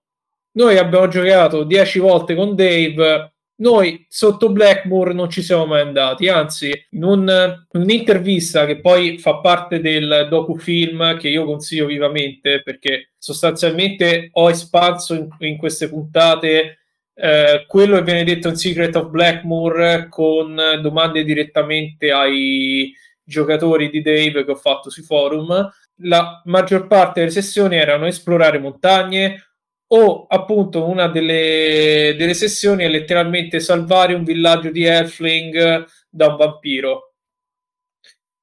noi 0.53 0.77
abbiamo 0.77 1.07
giocato 1.07 1.63
dieci 1.63 1.99
volte 1.99 2.35
con 2.35 2.55
Dave, 2.55 3.33
noi 3.61 4.05
sotto 4.09 4.51
Blackmore 4.51 5.13
non 5.13 5.29
ci 5.29 5.41
siamo 5.41 5.65
mai 5.65 5.81
andati, 5.81 6.27
anzi, 6.27 6.71
in, 6.91 7.03
un, 7.03 7.65
un'intervista 7.71 8.65
che 8.65 8.79
poi 8.79 9.17
fa 9.19 9.37
parte 9.37 9.79
del 9.79 10.27
docufilm 10.29 11.17
che 11.17 11.29
io 11.29 11.45
consiglio 11.45 11.85
vivamente 11.85 12.61
perché 12.63 13.11
sostanzialmente 13.17 14.29
ho 14.33 14.49
espanso 14.49 15.13
in, 15.13 15.27
in 15.39 15.57
queste 15.57 15.89
puntate 15.89 16.79
eh, 17.13 17.65
quello 17.67 17.97
che 17.97 18.03
viene 18.03 18.23
detto 18.23 18.47
in 18.47 18.55
Secret 18.55 18.95
of 18.95 19.09
Blackmore 19.09 20.07
con 20.09 20.59
domande 20.81 21.23
direttamente 21.23 22.11
ai 22.11 22.91
giocatori 23.23 23.91
di 23.91 24.01
Dave 24.01 24.43
che 24.43 24.51
ho 24.51 24.55
fatto 24.55 24.89
sui 24.89 25.03
forum. 25.03 25.69
La 26.03 26.41
maggior 26.45 26.87
parte 26.87 27.19
delle 27.19 27.31
sessioni 27.31 27.75
erano 27.75 28.07
esplorare 28.07 28.57
montagne, 28.57 29.50
o 29.93 30.25
appunto 30.27 30.87
una 30.87 31.07
delle, 31.07 32.15
delle, 32.17 32.33
sessioni 32.33 32.83
è 32.83 32.89
letteralmente 32.89 33.59
salvare 33.59 34.13
un 34.13 34.23
villaggio 34.23 34.71
di 34.71 34.85
Elfling 34.85 35.85
da 36.09 36.27
un 36.27 36.35
vampiro. 36.37 37.13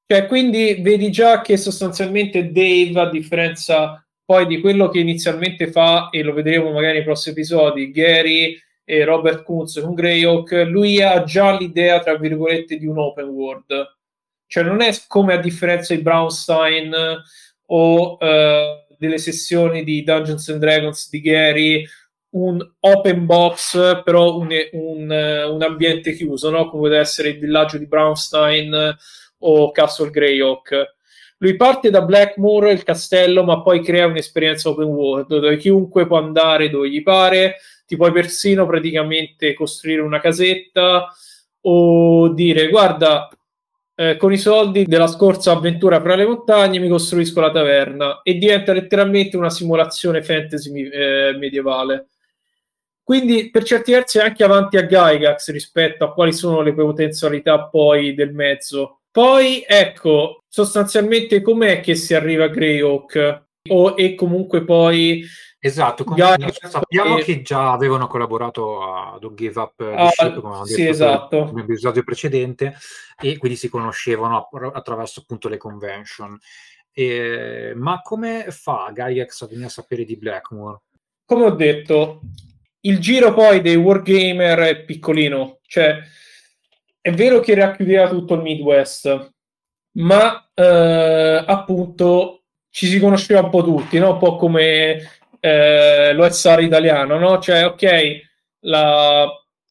Cioè, 0.06 0.26
quindi 0.26 0.76
vedi 0.80 1.10
già 1.10 1.40
che 1.40 1.56
sostanzialmente 1.56 2.50
Dave, 2.50 3.00
a 3.00 3.10
differenza 3.10 4.06
poi 4.24 4.46
di 4.46 4.60
quello 4.60 4.88
che 4.88 4.98
inizialmente 4.98 5.70
fa, 5.70 6.10
e 6.10 6.22
lo 6.22 6.34
vedremo 6.34 6.70
magari 6.70 6.98
nei 6.98 7.04
prossimi 7.04 7.34
episodi, 7.34 7.90
Gary 7.90 8.58
e 8.84 9.04
Robert 9.04 9.42
Kunz 9.42 9.80
con 9.80 9.94
Greyhawk, 9.94 10.66
lui 10.68 11.02
ha 11.02 11.24
già 11.24 11.56
l'idea, 11.56 12.00
tra 12.00 12.16
virgolette, 12.16 12.76
di 12.76 12.86
un 12.86 12.98
open 12.98 13.26
world. 13.26 13.96
Cioè, 14.46 14.64
non 14.64 14.82
è 14.82 14.94
come 15.06 15.32
a 15.32 15.38
differenza 15.38 15.94
di 15.94 16.02
Brownstein 16.02 16.94
o... 17.66 18.18
Uh, 18.20 18.86
delle 18.98 19.18
sessioni 19.18 19.84
di 19.84 20.02
Dungeons 20.02 20.48
and 20.48 20.60
Dragons 20.60 21.08
di 21.08 21.20
Gary 21.20 21.86
un 22.30 22.60
open 22.80 23.24
box, 23.24 24.02
però 24.02 24.36
un, 24.36 24.48
un, 24.72 25.46
un 25.50 25.62
ambiente 25.62 26.12
chiuso, 26.12 26.50
no? 26.50 26.68
come 26.68 26.88
deve 26.88 27.00
essere 27.00 27.30
il 27.30 27.38
villaggio 27.38 27.78
di 27.78 27.86
Brownstein 27.86 28.96
o 29.38 29.70
Castle 29.70 30.10
Greyhawk. 30.10 30.96
Lui 31.38 31.56
parte 31.56 31.90
da 31.90 32.02
Blackmoor, 32.02 32.68
il 32.68 32.82
castello, 32.82 33.44
ma 33.44 33.62
poi 33.62 33.82
crea 33.82 34.06
un'esperienza 34.06 34.68
open 34.68 34.88
world 34.88 35.28
dove 35.28 35.56
chiunque 35.56 36.06
può 36.06 36.18
andare 36.18 36.68
dove 36.68 36.90
gli 36.90 37.02
pare, 37.02 37.56
ti 37.86 37.96
puoi 37.96 38.12
persino 38.12 38.66
praticamente 38.66 39.54
costruire 39.54 40.02
una 40.02 40.20
casetta 40.20 41.06
o 41.60 42.28
dire 42.28 42.68
guarda 42.68 43.28
eh, 44.00 44.16
con 44.16 44.32
i 44.32 44.38
soldi 44.38 44.84
della 44.84 45.08
scorsa 45.08 45.50
avventura 45.50 46.00
fra 46.00 46.14
le 46.14 46.24
montagne 46.24 46.78
mi 46.78 46.88
costruisco 46.88 47.40
la 47.40 47.50
taverna 47.50 48.20
e 48.22 48.34
diventa 48.34 48.72
letteralmente 48.72 49.36
una 49.36 49.50
simulazione 49.50 50.22
fantasy 50.22 50.88
eh, 50.88 51.36
medievale. 51.36 52.06
Quindi 53.02 53.50
per 53.50 53.64
certi 53.64 53.90
versi 53.90 54.18
è 54.18 54.22
anche 54.22 54.44
avanti 54.44 54.76
a 54.76 54.82
Gygax 54.82 55.50
rispetto 55.50 56.04
a 56.04 56.12
quali 56.12 56.32
sono 56.32 56.60
le 56.60 56.74
potenzialità 56.74 57.64
poi 57.64 58.14
del 58.14 58.32
mezzo. 58.32 59.00
Poi 59.10 59.64
ecco, 59.66 60.44
sostanzialmente 60.46 61.42
com'è 61.42 61.80
che 61.80 61.96
si 61.96 62.14
arriva 62.14 62.44
a 62.44 62.48
Greyhawk? 62.48 63.46
O, 63.70 63.94
e 63.96 64.14
comunque 64.14 64.62
poi 64.62 65.24
Esatto, 65.60 66.04
Gaia, 66.04 66.52
sappiamo 66.52 67.18
e... 67.18 67.24
che 67.24 67.42
già 67.42 67.72
avevano 67.72 68.06
collaborato 68.06 68.82
a 68.82 69.18
Don't 69.18 69.36
Give 69.36 69.58
Up 69.58 69.72
the 69.76 69.92
ah, 69.92 70.08
Ship, 70.08 70.40
come 70.40 70.64
sì, 70.66 70.76
detto 70.76 70.90
esatto. 70.90 71.44
nell'episodio 71.52 72.04
precedente, 72.04 72.76
e 73.20 73.38
quindi 73.38 73.58
si 73.58 73.68
conoscevano 73.68 74.48
attraverso 74.72 75.20
appunto 75.20 75.48
le 75.48 75.56
convention. 75.56 76.38
E, 76.92 77.72
ma 77.74 78.00
come 78.02 78.46
fa 78.50 78.90
Gaiax 78.92 79.42
a 79.42 79.46
venire 79.46 79.66
a 79.66 79.70
sapere 79.70 80.04
di 80.04 80.16
Blackmore? 80.16 80.82
Come 81.24 81.44
ho 81.44 81.50
detto, 81.50 82.20
il 82.82 83.00
giro 83.00 83.34
poi 83.34 83.60
dei 83.60 83.76
wargamer 83.76 84.58
è 84.60 84.84
piccolino, 84.84 85.58
cioè 85.66 85.98
è 87.00 87.10
vero 87.12 87.40
che 87.40 87.54
racchiudeva 87.54 88.08
tutto 88.08 88.34
il 88.34 88.42
Midwest, 88.42 89.32
ma 89.96 90.48
eh, 90.54 91.44
appunto 91.44 92.44
ci 92.70 92.86
si 92.86 93.00
conosceva 93.00 93.40
un 93.40 93.50
po' 93.50 93.64
tutti, 93.64 93.98
no? 93.98 94.12
un 94.12 94.18
po' 94.18 94.36
come 94.36 95.17
eh, 95.40 96.12
l'OSR 96.12 96.60
italiano, 96.62 97.18
no? 97.18 97.38
Cioè, 97.38 97.66
ok, 97.66 98.20
la 98.60 99.26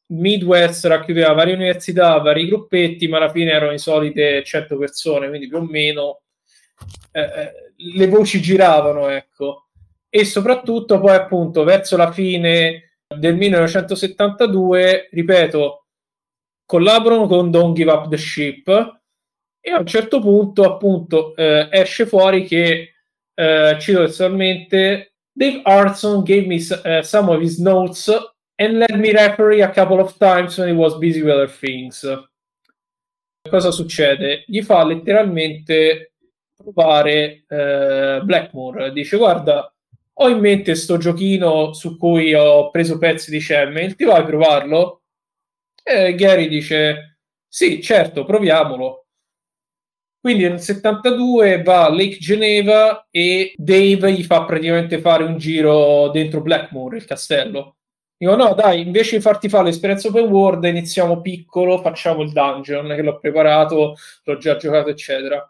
Midwest 0.08 0.86
racchiudeva 0.86 1.34
varie 1.34 1.56
università, 1.56 2.17
vari 2.19 2.47
gruppetti, 2.47 3.08
ma 3.08 3.17
alla 3.17 3.32
fine 3.32 3.51
erano 3.51 3.73
i 3.73 3.80
solite 3.80 4.43
100 4.43 4.77
persone, 4.77 5.27
quindi 5.27 5.47
più 5.47 5.58
o 5.58 5.62
meno 5.62 6.21
eh, 7.12 7.21
eh, 7.21 7.51
le 7.75 8.08
voci 8.08 8.41
giravano, 8.41 9.10
ecco. 9.10 9.67
E 10.10 10.23
soprattutto 10.25 10.99
poi 10.99 11.15
appunto 11.15 11.63
verso 11.63 11.97
la 11.97 12.12
fine 12.12 12.99
del 13.08 13.36
1972, 13.36 15.10
ripeto, 15.12 15.86
collaborano 16.65 17.27
con 17.27 17.51
Don't 17.51 17.75
Give 17.75 17.91
Up 17.91 18.10
the 18.10 18.17
Ship 18.17 18.67
e 19.60 19.71
a 19.71 19.80
un 19.80 19.86
certo 19.86 20.19
punto 20.21 20.63
appunto 20.63 21.36
eh, 21.36 21.67
esce 21.71 22.06
fuori 22.06 22.45
che 22.45 22.93
eh, 23.34 23.77
cito 23.80 24.06
testualmente 24.06 25.16
Dave 25.38 25.62
Arson 25.65 26.23
gave 26.23 26.47
me 26.47 26.60
uh, 26.84 27.04
some 27.04 27.30
of 27.30 27.39
his 27.41 27.60
notes 27.60 28.10
and 28.58 28.80
let 28.80 28.97
me 28.97 29.13
referee 29.13 29.62
a 29.62 29.69
couple 29.69 30.00
of 30.00 30.17
times 30.17 30.58
when 30.58 30.69
he 30.69 30.73
was 30.73 30.97
busy 30.97 31.21
with 31.21 31.32
other 31.32 31.47
things. 31.47 32.04
Cosa 33.47 33.71
succede? 33.71 34.45
Gli 34.47 34.63
fa 34.63 34.84
letteralmente 34.84 36.13
provare 36.56 37.43
eh, 37.47 38.19
Blackmore. 38.23 38.91
Dice: 38.91 39.17
Guarda, 39.17 39.71
ho 40.13 40.28
in 40.28 40.39
mente 40.39 40.73
sto 40.73 40.97
giochino 40.97 41.71
su 41.73 41.97
cui 41.97 42.34
ho 42.34 42.71
preso 42.71 42.97
pezzi 42.97 43.30
di 43.30 43.39
Shemmel, 43.39 43.95
ti 43.95 44.06
vai 44.06 44.21
a 44.21 44.26
provarlo? 44.26 45.04
E 45.84 46.15
Gary 46.15 46.47
dice: 46.47 47.19
Sì, 47.47 47.80
certo, 47.82 48.26
proviamolo. 48.26 49.06
Quindi 50.27 50.45
nel 50.45 50.59
72 50.59 51.63
va 51.63 51.85
a 51.85 51.89
Lake 51.89 52.17
Geneva 52.17 53.07
e 53.09 53.53
Dave 53.55 54.11
gli 54.11 54.23
fa 54.23 54.43
praticamente 54.43 54.99
fare 54.99 55.23
un 55.23 55.37
giro 55.37 56.09
dentro 56.09 56.41
Blackmore, 56.41 56.97
il 56.97 57.05
castello. 57.05 57.77
Dico, 58.17 58.35
no, 58.35 58.53
dai, 58.53 58.81
invece 58.81 59.15
di 59.15 59.21
farti 59.21 59.47
fare 59.47 59.63
l'esperienza 59.63 60.09
open 60.09 60.25
world, 60.25 60.65
iniziamo 60.65 61.21
piccolo, 61.21 61.77
facciamo 61.81 62.23
il 62.23 62.33
dungeon 62.33 62.87
che 62.87 63.01
l'ho 63.03 63.19
preparato, 63.19 63.95
l'ho 64.25 64.37
già 64.37 64.57
giocato, 64.57 64.89
eccetera. 64.89 65.49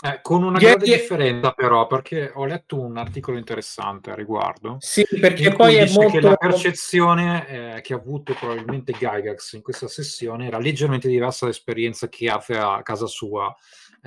Eh, 0.00 0.20
con 0.22 0.42
una 0.42 0.58
grande 0.58 0.84
differenza 0.84 1.52
però, 1.52 1.86
perché 1.86 2.30
ho 2.34 2.44
letto 2.44 2.78
un 2.78 2.96
articolo 2.98 3.38
interessante 3.38 4.10
a 4.10 4.14
riguardo. 4.14 4.76
Sì, 4.78 5.04
perché 5.18 5.50
poi 5.52 5.76
è 5.76 5.90
molto... 5.90 6.10
che 6.10 6.20
la 6.20 6.36
percezione 6.36 7.48
eh, 7.48 7.80
che 7.80 7.94
ha 7.94 7.96
avuto 7.96 8.34
probabilmente 8.34 8.92
Gygax 8.92 9.54
in 9.54 9.62
questa 9.62 9.88
sessione 9.88 10.46
era 10.46 10.58
leggermente 10.58 11.08
diversa 11.08 11.46
dall'esperienza 11.46 12.08
che 12.08 12.28
ha 12.28 12.38
a 12.74 12.82
casa 12.82 13.06
sua 13.06 13.52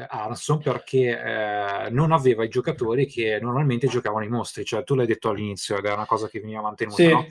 Arson 0.07 0.59
perché 0.59 1.19
eh, 1.19 1.89
non 1.89 2.11
aveva 2.11 2.43
i 2.43 2.49
giocatori 2.49 3.07
che 3.07 3.39
normalmente 3.41 3.87
giocavano 3.87 4.25
i 4.25 4.29
mostri, 4.29 4.63
cioè 4.63 4.83
tu 4.83 4.95
l'hai 4.95 5.07
detto 5.07 5.29
all'inizio 5.29 5.77
ed 5.77 5.85
è 5.85 5.93
una 5.93 6.05
cosa 6.05 6.27
che 6.27 6.39
veniva 6.39 6.61
mantenuta, 6.61 6.95
sì. 6.95 7.11
no? 7.11 7.25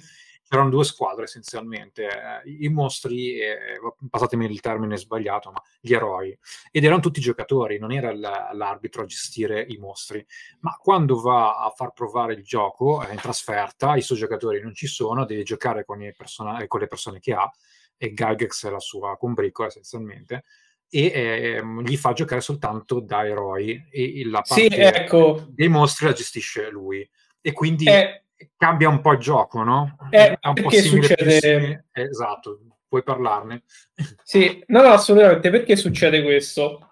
C'erano 0.49 0.71
due 0.71 0.85
squadre 0.85 1.25
essenzialmente, 1.25 2.05
eh, 2.07 2.51
i 2.61 2.69
mostri, 2.69 3.41
eh, 3.41 3.81
passatemi 4.09 4.47
il 4.47 4.61
termine 4.61 4.97
sbagliato, 4.97 5.51
ma 5.51 5.61
gli 5.81 5.93
eroi, 5.93 6.37
ed 6.71 6.85
erano 6.85 7.01
tutti 7.01 7.21
giocatori, 7.21 7.79
non 7.79 7.91
era 7.91 8.13
l'arbitro 8.15 9.03
a 9.03 9.07
gestire 9.07 9.65
i 9.69 9.77
mostri, 9.77 10.25
ma 10.61 10.77
quando 10.81 11.21
va 11.21 11.65
a 11.65 11.71
far 11.71 11.93
provare 11.93 12.35
il 12.35 12.45
gioco 12.45 13.05
in 13.11 13.17
trasferta, 13.17 13.97
i 13.97 14.03
suoi 14.03 14.19
giocatori 14.19 14.61
non 14.61 14.73
ci 14.73 14.87
sono, 14.87 15.25
deve 15.25 15.43
giocare 15.43 15.85
con, 15.85 15.99
person- 16.17 16.65
con 16.69 16.79
le 16.79 16.87
persone 16.87 17.19
che 17.19 17.33
ha, 17.33 17.51
e 17.97 18.13
Gygax 18.13 18.67
è 18.67 18.71
la 18.71 18.79
sua 18.79 19.17
combricola 19.17 19.67
essenzialmente, 19.67 20.45
e 20.89 21.07
eh, 21.07 21.63
gli 21.85 21.97
fa 21.97 22.13
giocare 22.13 22.41
soltanto 22.41 23.01
da 23.01 23.27
eroi 23.27 23.89
e 23.91 24.23
la 24.25 24.43
parte 24.47 24.69
sì, 24.71 24.81
ecco. 24.81 25.47
dei 25.49 25.69
mostri 25.69 26.07
la 26.07 26.13
gestisce 26.13 26.71
lui 26.71 27.09
e 27.41 27.53
quindi 27.53 27.87
eh, 27.87 28.25
cambia 28.57 28.89
un 28.89 29.01
po' 29.01 29.13
il 29.13 29.19
gioco 29.19 29.63
no? 29.63 29.97
Eh, 30.11 30.39
è 30.39 30.47
un 30.47 30.55
po' 30.55 30.71
succede 30.71 31.87
esatto 31.93 32.61
puoi 32.89 33.03
parlarne 33.03 33.65
sì 34.23 34.63
no 34.69 34.83
no 34.83 34.89
assolutamente 34.89 35.51
perché 35.51 35.75
succede 35.75 36.23
questo 36.23 36.87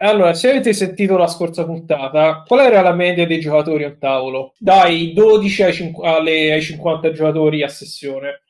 allora, 0.00 0.32
se 0.32 0.50
avete 0.50 0.72
sentito 0.74 1.16
la 1.16 1.26
scorsa 1.26 1.64
puntata, 1.64 2.44
qual 2.46 2.60
era 2.60 2.82
la 2.82 2.92
media 2.92 3.26
dei 3.26 3.40
giocatori 3.40 3.82
a 3.82 3.96
tavolo? 3.98 4.52
Dai 4.56 5.12
12 5.12 5.62
ai, 5.64 5.72
5, 5.72 6.08
alle, 6.08 6.52
ai 6.52 6.62
50 6.62 7.10
giocatori 7.10 7.64
a 7.64 7.68
sessione. 7.68 8.42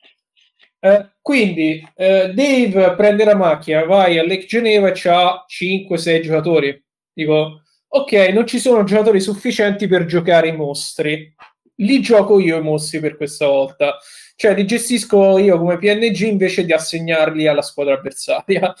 Eh, 0.81 1.09
quindi 1.21 1.85
eh, 1.95 2.31
Dave 2.33 2.95
prende 2.95 3.25
la 3.25 3.35
macchina, 3.35 3.83
vai 3.83 4.17
a 4.17 4.25
Lake 4.25 4.45
Geneva 4.45 4.91
c'ha 4.93 5.45
5-6 5.47 6.21
giocatori. 6.21 6.83
Dico, 7.11 7.63
ok, 7.87 8.11
non 8.33 8.47
ci 8.47 8.59
sono 8.59 8.83
giocatori 8.83 9.19
sufficienti 9.19 9.87
per 9.87 10.05
giocare 10.05 10.47
i 10.47 10.55
mostri. 10.55 11.33
Li 11.75 12.01
gioco 12.01 12.39
io 12.39 12.57
i 12.57 12.61
mostri 12.61 12.99
per 12.99 13.17
questa 13.17 13.47
volta. 13.47 13.97
Cioè, 14.35 14.55
li 14.55 14.65
gestisco 14.65 15.37
io 15.37 15.57
come 15.57 15.77
PNG 15.77 16.21
invece 16.21 16.65
di 16.65 16.71
assegnarli 16.71 17.47
alla 17.47 17.61
squadra 17.61 17.95
avversaria. 17.95 18.73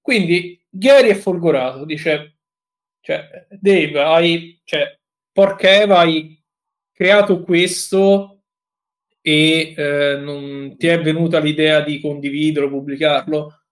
Quindi 0.00 0.60
Gary 0.70 1.08
è 1.10 1.14
folgorato, 1.14 1.84
dice, 1.84 2.36
cioè, 3.00 3.46
Dave, 3.50 4.00
hai, 4.00 4.60
cioè, 4.64 4.96
porca 5.32 5.68
Eva, 5.68 5.98
hai 5.98 6.40
creato 6.92 7.42
questo 7.42 8.35
e 9.28 9.74
eh, 9.76 10.16
non 10.18 10.76
ti 10.78 10.86
è 10.86 11.00
venuta 11.02 11.40
l'idea 11.40 11.80
di 11.80 12.00
condividerlo, 12.00 12.70
pubblicarlo? 12.70 13.62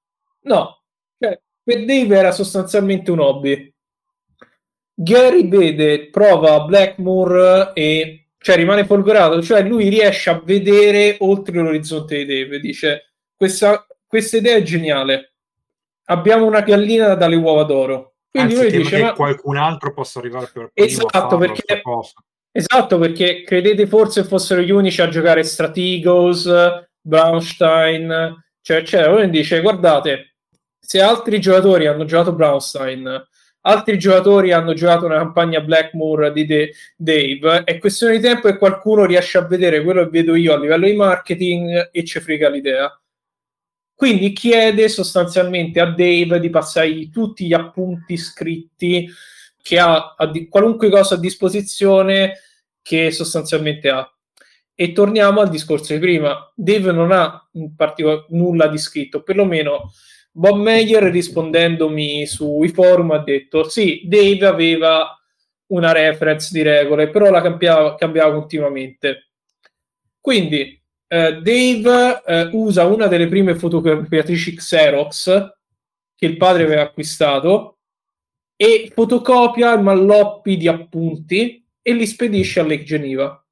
No, 0.41 0.83
cioè, 1.17 1.41
per 1.63 1.85
Dave 1.85 2.17
era 2.17 2.33
sostanzialmente 2.33 3.13
un 3.13 3.21
hobby. 3.21 3.73
Gary 4.93 5.49
vede, 5.49 6.11
prova 6.11 6.65
Blackmore 6.65 7.71
e 7.73 8.31
cioè 8.37 8.57
rimane 8.57 8.85
folgorato, 8.85 9.41
cioè 9.43 9.63
lui 9.63 9.89
riesce 9.89 10.31
a 10.31 10.43
vedere 10.45 11.19
oltre 11.21 11.61
l'orizzonte 11.61 12.25
di 12.25 12.27
Dave, 12.27 12.59
dice 12.59 13.13
questa, 13.37 13.87
questa 14.09 14.39
idea 14.39 14.57
è 14.57 14.63
geniale, 14.63 15.35
abbiamo 16.07 16.47
una 16.47 16.63
gallina 16.63 17.15
dalle 17.15 17.37
uova 17.37 17.63
d'oro. 17.63 18.17
Quindi 18.29 18.55
Anzi, 18.55 18.71
lui 18.71 18.83
dice, 18.83 19.03
ma... 19.03 19.13
qualcun 19.13 19.57
altro 19.57 19.95
possa 19.95 20.19
arrivare 20.19 20.51
per 20.53 20.73
primo 20.73 20.89
esatto, 20.89 21.37
perché 21.37 21.81
Esatto, 22.57 22.99
perché 23.01 23.43
credete 23.43 23.89
forse 23.89 24.23
fossero 24.23 24.61
gli 24.61 24.71
unici 24.71 25.03
a 25.03 25.09
giocare 25.09 25.43
Strategos, 25.43 26.49
Braunstein, 27.01 28.45
cioè, 28.61 28.85
cioè 28.85 29.09
uno 29.09 29.27
dice 29.27 29.61
guardate, 29.61 30.37
se 30.79 31.01
altri 31.01 31.41
giocatori 31.41 31.89
hanno 31.89 32.05
giocato 32.05 32.33
Braunstein, 32.33 33.27
altri 33.63 33.99
giocatori 33.99 34.53
hanno 34.53 34.73
giocato 34.73 35.05
una 35.07 35.17
campagna 35.17 35.63
Blackmore 35.63 36.31
di 36.31 36.47
De- 36.47 36.73
Dave, 36.97 37.65
è 37.65 37.79
questione 37.79 38.15
di 38.15 38.23
tempo 38.23 38.49
che 38.49 38.57
qualcuno 38.57 39.05
riesce 39.05 39.37
a 39.37 39.47
vedere 39.49 39.83
quello 39.83 40.05
che 40.05 40.11
vedo 40.11 40.37
io 40.37 40.55
a 40.55 40.59
livello 40.61 40.87
di 40.87 40.95
marketing 40.95 41.89
e 41.91 42.05
ci 42.05 42.21
frega 42.21 42.49
l'idea. 42.49 43.03
Quindi 43.97 44.33
chiede 44.33 44.89
sostanzialmente 44.89 45.81
a 45.81 45.87
Dave 45.87 46.39
di 46.39 46.51
passare 46.51 47.11
tutti 47.11 47.47
gli 47.47 47.53
appunti 47.53 48.17
scritti 48.17 49.09
che 49.65 49.79
ha 49.79 50.15
di- 50.31 50.47
qualunque 50.47 50.91
cosa 50.91 51.15
a 51.15 51.19
disposizione 51.19 52.35
che 52.83 53.11
sostanzialmente 53.11 53.89
ha. 53.89 54.07
E 54.75 54.93
torniamo 54.93 55.41
al 55.41 55.49
discorso 55.49 55.95
di 55.95 56.01
prima. 56.01 56.53
Dave 56.55 56.93
non 56.93 57.13
ha 57.13 57.49
in 57.53 57.75
particolare 57.75 58.27
nulla 58.31 58.67
di 58.67 58.77
scritto, 58.77 59.23
perlomeno 59.23 59.93
Bob 60.31 60.59
Meyer 60.59 61.05
rispondendomi 61.05 62.27
sui 62.27 62.69
forum 62.69 63.13
ha 63.13 63.23
detto 63.23 63.67
sì, 63.71 64.03
Dave 64.05 64.45
aveva 64.45 65.19
una 65.69 65.93
reference 65.93 66.51
di 66.53 66.61
regole, 66.61 67.09
però 67.09 67.31
la 67.31 67.41
cambiava, 67.41 67.95
cambiava 67.95 68.35
continuamente. 68.35 69.31
Quindi 70.21 70.79
eh, 71.07 71.41
Dave 71.41 72.23
eh, 72.27 72.49
usa 72.53 72.85
una 72.85 73.07
delle 73.07 73.29
prime 73.29 73.55
fotocopiatrici 73.55 74.57
Xerox 74.57 75.53
che 76.15 76.27
il 76.27 76.37
padre 76.37 76.65
aveva 76.65 76.83
acquistato 76.83 77.74
e 78.57 78.91
fotocopia 78.95 79.73
il 79.73 79.83
malloppi 79.83 80.57
di 80.57 80.69
appunti 80.69 81.65
e 81.83 81.93
li 81.93 82.07
spedisce 82.07 82.61
a 82.61 82.67
Lake 82.67 82.85
Geneva. 82.85 83.45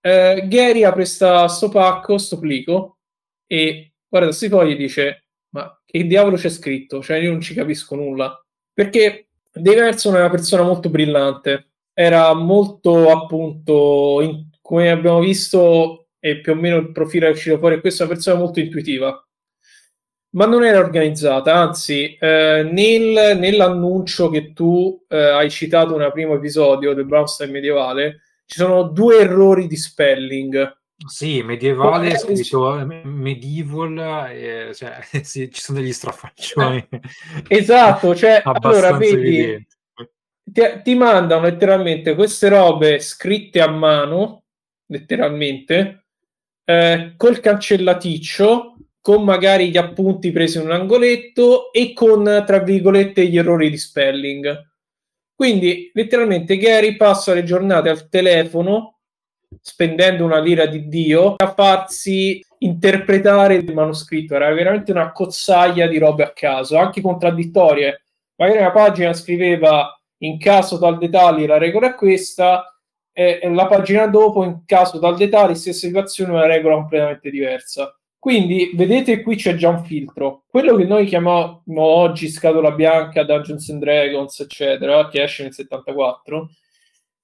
Eh, 0.00 0.44
Gary 0.46 0.84
apre 0.84 1.04
sta, 1.04 1.48
sto 1.48 1.68
pacco, 1.68 2.18
sto 2.18 2.38
plico 2.38 2.98
e 3.46 3.94
guarda 4.06 4.28
questi 4.28 4.48
fogli 4.48 4.72
e 4.72 4.76
dice 4.76 5.24
ma 5.50 5.80
che 5.84 6.06
diavolo 6.06 6.36
c'è 6.36 6.48
scritto? 6.48 7.02
Cioè 7.02 7.18
io 7.18 7.30
non 7.30 7.40
ci 7.40 7.54
capisco 7.54 7.94
nulla. 7.94 8.38
Perché 8.72 9.28
Deverson 9.52 10.16
è 10.16 10.18
una 10.18 10.30
persona 10.30 10.62
molto 10.62 10.90
brillante, 10.90 11.70
era 11.92 12.34
molto 12.34 13.10
appunto, 13.10 14.20
in, 14.20 14.48
come 14.60 14.90
abbiamo 14.90 15.20
visto 15.20 16.08
e 16.18 16.40
più 16.40 16.52
o 16.52 16.54
meno 16.56 16.76
il 16.76 16.90
profilo 16.90 17.26
è 17.26 17.30
uscito 17.30 17.58
fuori, 17.58 17.80
questa 17.80 18.06
persona 18.06 18.38
molto 18.38 18.58
intuitiva 18.58 19.24
ma 20.34 20.46
non 20.46 20.64
era 20.64 20.78
organizzata, 20.78 21.54
anzi, 21.54 22.16
eh, 22.16 22.68
nel, 22.70 23.38
nell'annuncio 23.38 24.28
che 24.30 24.52
tu 24.52 25.04
eh, 25.08 25.16
hai 25.16 25.48
citato 25.50 25.96
nel 25.96 26.12
primo 26.12 26.34
episodio 26.34 26.92
del 26.92 27.04
Brownstein 27.04 27.50
medievale, 27.50 28.20
ci 28.44 28.58
sono 28.58 28.82
due 28.82 29.20
errori 29.20 29.66
di 29.68 29.76
spelling. 29.76 30.76
Sì, 31.06 31.42
medievale 31.42 32.10
è 32.10 32.18
scritto 32.18 32.78
eh, 32.78 32.84
medieval, 32.84 34.28
eh, 34.30 34.74
cioè, 34.74 34.98
sì, 35.22 35.50
ci 35.52 35.60
sono 35.60 35.78
degli 35.78 35.92
strafaccioni. 35.92 36.88
esatto, 37.48 38.14
cioè, 38.16 38.42
allora 38.44 38.96
vedi, 38.96 39.64
ti, 40.42 40.62
ti, 40.82 40.94
mandano 40.96 41.42
letteralmente 41.42 42.16
queste 42.16 42.48
robe 42.48 42.98
scritte 42.98 43.60
a 43.60 43.68
mano, 43.68 44.42
letteralmente, 44.86 46.06
eh, 46.64 47.14
col 47.16 47.38
cancellaticcio 47.38 48.74
con 49.04 49.22
magari 49.22 49.68
gli 49.68 49.76
appunti 49.76 50.32
presi 50.32 50.56
in 50.56 50.64
un 50.64 50.72
angoletto 50.72 51.70
e 51.72 51.92
con, 51.92 52.42
tra 52.46 52.60
virgolette, 52.60 53.26
gli 53.26 53.36
errori 53.36 53.68
di 53.68 53.76
spelling. 53.76 54.70
Quindi, 55.34 55.90
letteralmente, 55.92 56.56
Gary 56.56 56.96
passa 56.96 57.34
le 57.34 57.44
giornate 57.44 57.90
al 57.90 58.08
telefono 58.08 59.00
spendendo 59.60 60.24
una 60.24 60.40
lira 60.40 60.64
di 60.64 60.88
Dio 60.88 61.34
a 61.34 61.52
farsi 61.52 62.42
interpretare 62.60 63.56
il 63.56 63.74
manoscritto. 63.74 64.36
Era 64.36 64.50
veramente 64.54 64.90
una 64.90 65.12
cozzaglia 65.12 65.86
di 65.86 65.98
robe 65.98 66.22
a 66.22 66.32
caso, 66.32 66.78
anche 66.78 67.02
contraddittorie. 67.02 68.04
Magari 68.36 68.60
una 68.60 68.72
pagina 68.72 69.12
scriveva 69.12 70.00
in 70.22 70.38
caso 70.38 70.78
tal 70.78 70.96
dettaglio 70.96 71.46
la 71.46 71.58
regola 71.58 71.88
è 71.88 71.94
questa, 71.94 72.74
e 73.12 73.38
la 73.52 73.66
pagina 73.66 74.06
dopo, 74.06 74.44
in 74.44 74.62
caso 74.64 74.98
tal 74.98 75.14
dettaglio, 75.14 75.52
stessa 75.52 75.86
situazione, 75.88 76.32
una 76.32 76.46
regola 76.46 76.76
completamente 76.76 77.28
diversa. 77.28 77.94
Quindi 78.24 78.70
vedete 78.72 79.20
qui 79.20 79.36
c'è 79.36 79.54
già 79.54 79.68
un 79.68 79.84
filtro. 79.84 80.44
Quello 80.48 80.76
che 80.76 80.84
noi 80.84 81.04
chiamiamo 81.04 81.62
oggi 81.76 82.28
scatola 82.28 82.70
bianca, 82.70 83.22
Dungeons 83.22 83.68
and 83.68 83.80
Dragons, 83.80 84.40
eccetera, 84.40 85.10
che 85.10 85.22
esce 85.22 85.42
nel 85.42 85.52
74, 85.52 86.48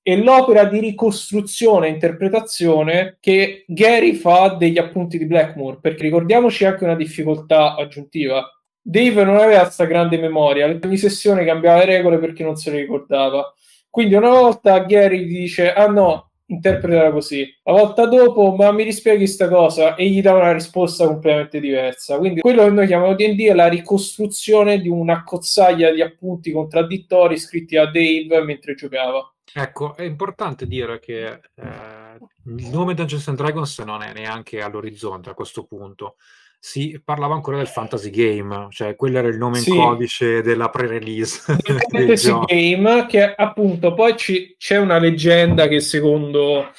è 0.02 0.14
l'opera 0.16 0.64
di 0.64 0.78
ricostruzione 0.78 1.86
e 1.86 1.92
interpretazione 1.92 3.16
che 3.18 3.64
Gary 3.66 4.12
fa 4.12 4.56
degli 4.58 4.76
appunti 4.76 5.16
di 5.16 5.24
Blackmore, 5.24 5.78
perché 5.80 6.02
ricordiamoci 6.02 6.66
anche 6.66 6.84
una 6.84 6.96
difficoltà 6.96 7.76
aggiuntiva. 7.76 8.46
Dave 8.82 9.24
non 9.24 9.36
aveva 9.36 9.62
questa 9.62 9.86
grande 9.86 10.18
memoria, 10.18 10.66
ogni 10.66 10.98
sessione 10.98 11.46
cambiava 11.46 11.78
le 11.78 11.86
regole 11.86 12.18
perché 12.18 12.44
non 12.44 12.56
se 12.56 12.72
le 12.72 12.80
ricordava. 12.80 13.54
Quindi 13.88 14.16
una 14.16 14.28
volta 14.28 14.78
Gary 14.80 15.24
dice, 15.24 15.72
ah 15.72 15.86
no, 15.86 16.29
interpretala 16.50 17.10
così. 17.10 17.46
La 17.64 17.72
volta 17.72 18.06
dopo, 18.06 18.54
ma 18.54 18.70
mi 18.72 18.82
rispieghi 18.82 19.18
questa 19.18 19.48
cosa 19.48 19.94
e 19.94 20.08
gli 20.08 20.20
dà 20.20 20.34
una 20.34 20.52
risposta 20.52 21.06
completamente 21.06 21.60
diversa. 21.60 22.18
Quindi 22.18 22.40
quello 22.40 22.64
che 22.64 22.70
noi 22.70 22.86
chiamiamo 22.86 23.14
D&D 23.14 23.40
è 23.46 23.54
la 23.54 23.68
ricostruzione 23.68 24.80
di 24.80 24.88
una 24.88 25.24
cozzaglia 25.24 25.90
di 25.92 26.02
appunti 26.02 26.52
contraddittori 26.52 27.38
scritti 27.38 27.76
a 27.76 27.86
Dave 27.86 28.42
mentre 28.44 28.74
giocava. 28.74 29.32
Ecco, 29.52 29.96
è 29.96 30.02
importante 30.02 30.66
dire 30.66 31.00
che 31.00 31.26
eh, 31.26 32.18
il 32.46 32.68
nome 32.68 32.94
Dungeons 32.94 33.26
and 33.28 33.36
Dragons 33.36 33.78
non 33.80 34.02
è 34.02 34.12
neanche 34.12 34.60
all'orizzonte 34.60 35.30
a 35.30 35.34
questo 35.34 35.64
punto. 35.64 36.16
Si 36.62 37.00
parlava 37.02 37.34
ancora 37.34 37.56
del 37.56 37.68
fantasy 37.68 38.10
game, 38.10 38.66
cioè 38.70 38.94
quello 38.94 39.18
era 39.18 39.28
il 39.28 39.38
nome 39.38 39.60
sì. 39.60 39.70
in 39.70 39.76
codice 39.76 40.42
della 40.42 40.68
pre-release. 40.68 41.50
Il 41.64 41.86
fantasy 41.88 42.38
game, 42.44 43.06
che 43.06 43.34
appunto 43.34 43.94
poi 43.94 44.14
ci, 44.18 44.56
c'è 44.58 44.76
una 44.76 44.98
leggenda 44.98 45.68
che 45.68 45.80
secondo 45.80 46.70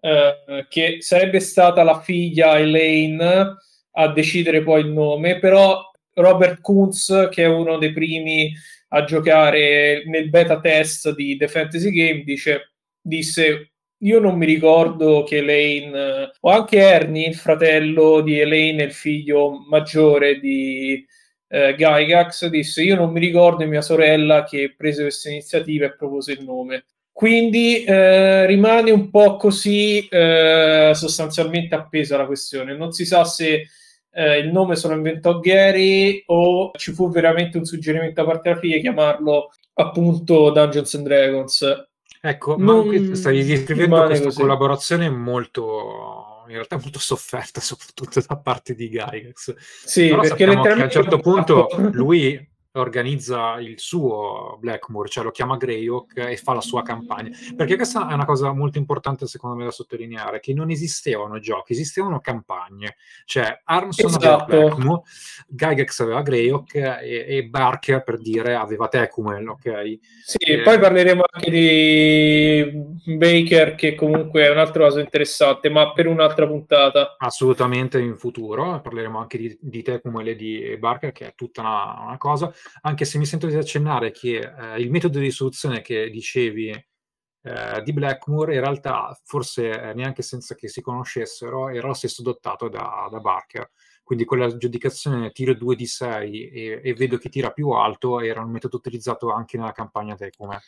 eh, 0.00 0.66
che 0.68 0.98
sarebbe 1.00 1.40
stata 1.40 1.82
la 1.82 1.98
figlia 2.00 2.58
Elaine 2.58 3.56
a 3.92 4.08
decidere 4.08 4.62
poi 4.62 4.82
il 4.82 4.92
nome, 4.92 5.38
però 5.38 5.80
Robert 6.12 6.60
Kuntz, 6.60 7.28
che 7.30 7.42
è 7.42 7.46
uno 7.46 7.78
dei 7.78 7.92
primi 7.92 8.52
a 8.88 9.02
giocare 9.04 10.04
nel 10.06 10.30
beta 10.30 10.60
test 10.60 11.14
di 11.14 11.36
The 11.36 11.48
Fantasy 11.48 11.90
Game, 11.90 12.22
dice, 12.22 12.74
disse 13.00 13.72
io 13.98 14.18
non 14.20 14.36
mi 14.36 14.46
ricordo 14.46 15.22
che 15.24 15.38
Elaine, 15.38 16.30
o 16.40 16.50
anche 16.50 16.78
Ernie, 16.78 17.28
il 17.28 17.34
fratello 17.34 18.20
di 18.20 18.38
Elaine, 18.38 18.82
il 18.82 18.92
figlio 18.92 19.64
maggiore 19.68 20.38
di 20.38 21.04
eh, 21.48 21.74
Gygax, 21.74 22.46
disse: 22.48 22.82
Io 22.82 22.96
non 22.96 23.12
mi 23.12 23.20
ricordo 23.20 23.66
mia 23.66 23.82
sorella 23.82 24.44
che 24.44 24.74
prese 24.76 25.02
questa 25.02 25.30
iniziativa 25.30 25.86
e 25.86 25.96
propose 25.96 26.32
il 26.32 26.44
nome. 26.44 26.84
Quindi 27.12 27.84
eh, 27.84 28.44
rimane 28.46 28.90
un 28.90 29.08
po' 29.08 29.36
così 29.36 30.06
eh, 30.08 30.90
sostanzialmente 30.94 31.74
appesa 31.76 32.16
la 32.16 32.26
questione. 32.26 32.76
Non 32.76 32.90
si 32.92 33.04
sa 33.06 33.24
se 33.24 33.68
eh, 34.10 34.38
il 34.38 34.50
nome 34.50 34.74
se 34.76 34.88
lo 34.88 34.94
inventò 34.94 35.38
Gary 35.38 36.24
o 36.26 36.72
ci 36.76 36.92
fu 36.92 37.10
veramente 37.10 37.56
un 37.56 37.64
suggerimento 37.64 38.20
da 38.20 38.28
parte 38.28 38.48
della 38.48 38.60
figlia 38.60 38.78
chiamarlo 38.78 39.50
appunto 39.74 40.50
Dungeons 40.50 40.94
and 40.94 41.04
Dragons. 41.06 41.86
Ecco, 42.26 42.56
non 42.58 42.86
ma 42.88 43.14
stavi 43.14 43.44
descrivendo 43.44 44.02
questa 44.06 44.24
così. 44.24 44.40
collaborazione 44.40 45.10
molto, 45.10 46.44
in 46.46 46.54
realtà 46.54 46.78
molto 46.78 46.98
sofferta, 46.98 47.60
soprattutto 47.60 48.22
da 48.26 48.38
parte 48.38 48.74
di 48.74 48.88
Gygax. 48.88 49.54
Sì, 49.58 50.08
Però 50.08 50.22
perché 50.22 50.46
letteralmente... 50.46 50.80
a 50.80 50.84
un 50.84 50.90
certo 50.90 51.18
punto 51.20 51.68
lui 51.92 52.52
organizza 52.74 53.58
il 53.60 53.78
suo 53.78 54.56
Blackmoor, 54.58 55.08
cioè 55.08 55.24
lo 55.24 55.30
chiama 55.30 55.56
Greyhawk 55.56 56.16
e 56.16 56.36
fa 56.36 56.54
la 56.54 56.60
sua 56.60 56.82
campagna. 56.82 57.30
Perché 57.56 57.76
questa 57.76 58.08
è 58.08 58.14
una 58.14 58.24
cosa 58.24 58.52
molto 58.52 58.78
importante 58.78 59.26
secondo 59.26 59.56
me 59.56 59.64
da 59.64 59.70
sottolineare, 59.70 60.40
che 60.40 60.52
non 60.52 60.70
esistevano 60.70 61.38
giochi, 61.38 61.72
esistevano 61.72 62.20
campagne. 62.20 62.96
Cioè 63.24 63.60
Armstrong 63.64 64.16
esatto. 64.16 64.44
aveva 64.44 64.66
Blackmoor, 64.66 65.02
Gygax 65.46 66.00
aveva 66.00 66.22
Greyhawk 66.22 66.74
e, 66.74 67.24
e, 67.28 67.44
Barker, 67.44 68.02
per 68.02 68.18
dire, 68.18 68.54
aveva 68.54 68.88
Tecumel, 68.88 69.48
ok? 69.48 69.98
Sì, 70.24 70.38
e... 70.38 70.62
poi 70.62 70.78
parleremo 70.78 71.22
anche 71.30 71.50
di 71.50 73.16
Baker, 73.16 73.74
che 73.74 73.94
comunque 73.94 74.46
è 74.46 74.50
un 74.50 74.58
altro 74.58 74.84
caso 74.84 74.98
interessante, 74.98 75.68
ma 75.68 75.92
per 75.92 76.06
un'altra 76.06 76.46
puntata. 76.46 77.14
Assolutamente 77.18 78.00
in 78.00 78.16
futuro, 78.16 78.80
parleremo 78.80 79.18
anche 79.18 79.38
di, 79.38 79.56
di 79.60 79.82
Tecumel 79.82 80.28
e 80.28 80.36
di 80.36 80.76
Barker, 80.78 81.12
che 81.12 81.28
è 81.28 81.34
tutta 81.36 81.60
una, 81.60 82.02
una 82.06 82.18
cosa 82.18 82.52
anche 82.82 83.04
se 83.04 83.18
mi 83.18 83.26
sento 83.26 83.46
di 83.46 83.56
accennare 83.56 84.10
che 84.10 84.38
eh, 84.38 84.80
il 84.80 84.90
metodo 84.90 85.18
di 85.18 85.30
soluzione 85.30 85.80
che 85.80 86.10
dicevi 86.10 86.70
eh, 86.70 87.82
di 87.82 87.92
Blackmore 87.92 88.54
in 88.54 88.60
realtà 88.60 89.18
forse 89.24 89.70
eh, 89.70 89.94
neanche 89.94 90.22
senza 90.22 90.54
che 90.54 90.68
si 90.68 90.80
conoscessero 90.80 91.68
era 91.68 91.86
lo 91.86 91.94
stesso 91.94 92.22
adottato 92.22 92.68
da, 92.68 93.08
da 93.10 93.20
Barker. 93.20 93.70
Quindi 94.02 94.26
quella 94.26 94.54
giudicazione 94.54 95.30
tiro 95.32 95.54
2 95.54 95.76
di 95.76 95.86
6 95.86 96.48
e, 96.50 96.80
e, 96.82 96.94
vedo 96.94 97.16
che 97.16 97.30
tira 97.30 97.50
più 97.52 97.70
alto 97.70 98.20
era 98.20 98.42
un 98.42 98.50
metodo 98.50 98.76
utilizzato 98.76 99.30
anche 99.30 99.56
nella 99.56 99.72
campagna 99.72 100.14
Tecum 100.14 100.58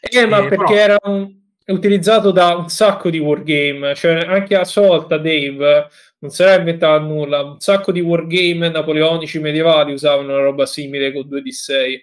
eh, 0.00 0.26
ma 0.26 0.40
perché 0.46 0.56
però... 0.56 0.74
era 0.74 0.96
un, 1.04 1.43
utilizzato 1.66 2.30
da 2.30 2.56
un 2.56 2.68
sacco 2.68 3.08
di 3.08 3.18
wargame 3.18 3.94
cioè 3.94 4.26
anche 4.26 4.54
a 4.54 4.64
sua 4.64 4.86
volta 4.86 5.16
Dave 5.16 5.88
non 6.24 6.32
si 6.32 6.42
era 6.42 6.54
inventato 6.54 7.04
nulla. 7.04 7.42
Un 7.42 7.60
sacco 7.60 7.92
di 7.92 8.00
wargame 8.00 8.70
napoleonici 8.70 9.38
medievali 9.38 9.92
usavano 9.92 10.32
una 10.32 10.42
roba 10.42 10.64
simile 10.64 11.12
con 11.12 11.28
2D6. 11.28 12.00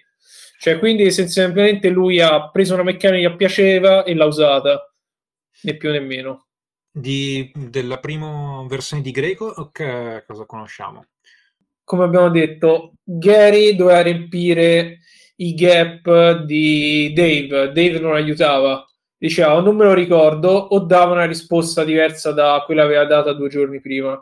Cioè, 0.58 0.78
quindi 0.78 1.02
essenzialmente 1.02 1.88
lui 1.88 2.20
ha 2.20 2.48
preso 2.48 2.74
una 2.74 2.84
meccanica 2.84 3.30
che 3.30 3.36
piaceva 3.36 4.04
e 4.04 4.14
l'ha 4.14 4.26
usata, 4.26 4.94
né 5.62 5.76
più 5.76 5.90
né 5.90 5.98
meno. 5.98 6.46
Di, 6.88 7.50
della 7.52 7.98
prima 7.98 8.64
versione 8.68 9.02
di 9.02 9.10
Greco, 9.10 9.70
che 9.72 10.22
cosa 10.24 10.44
conosciamo? 10.44 11.06
Come 11.82 12.04
abbiamo 12.04 12.30
detto, 12.30 12.92
Gary 13.02 13.74
doveva 13.74 14.02
riempire 14.02 15.00
i 15.36 15.54
gap 15.54 16.42
di 16.44 17.12
Dave. 17.12 17.72
Dave 17.72 17.98
non 17.98 18.14
aiutava 18.14 18.86
diceva 19.22 19.60
non 19.60 19.76
me 19.76 19.84
lo 19.84 19.94
ricordo 19.94 20.48
o 20.50 20.80
dava 20.80 21.12
una 21.12 21.26
risposta 21.26 21.84
diversa 21.84 22.32
da 22.32 22.60
quella 22.66 22.82
che 22.82 22.88
aveva 22.88 23.04
data 23.04 23.32
due 23.32 23.48
giorni 23.48 23.80
prima. 23.80 24.20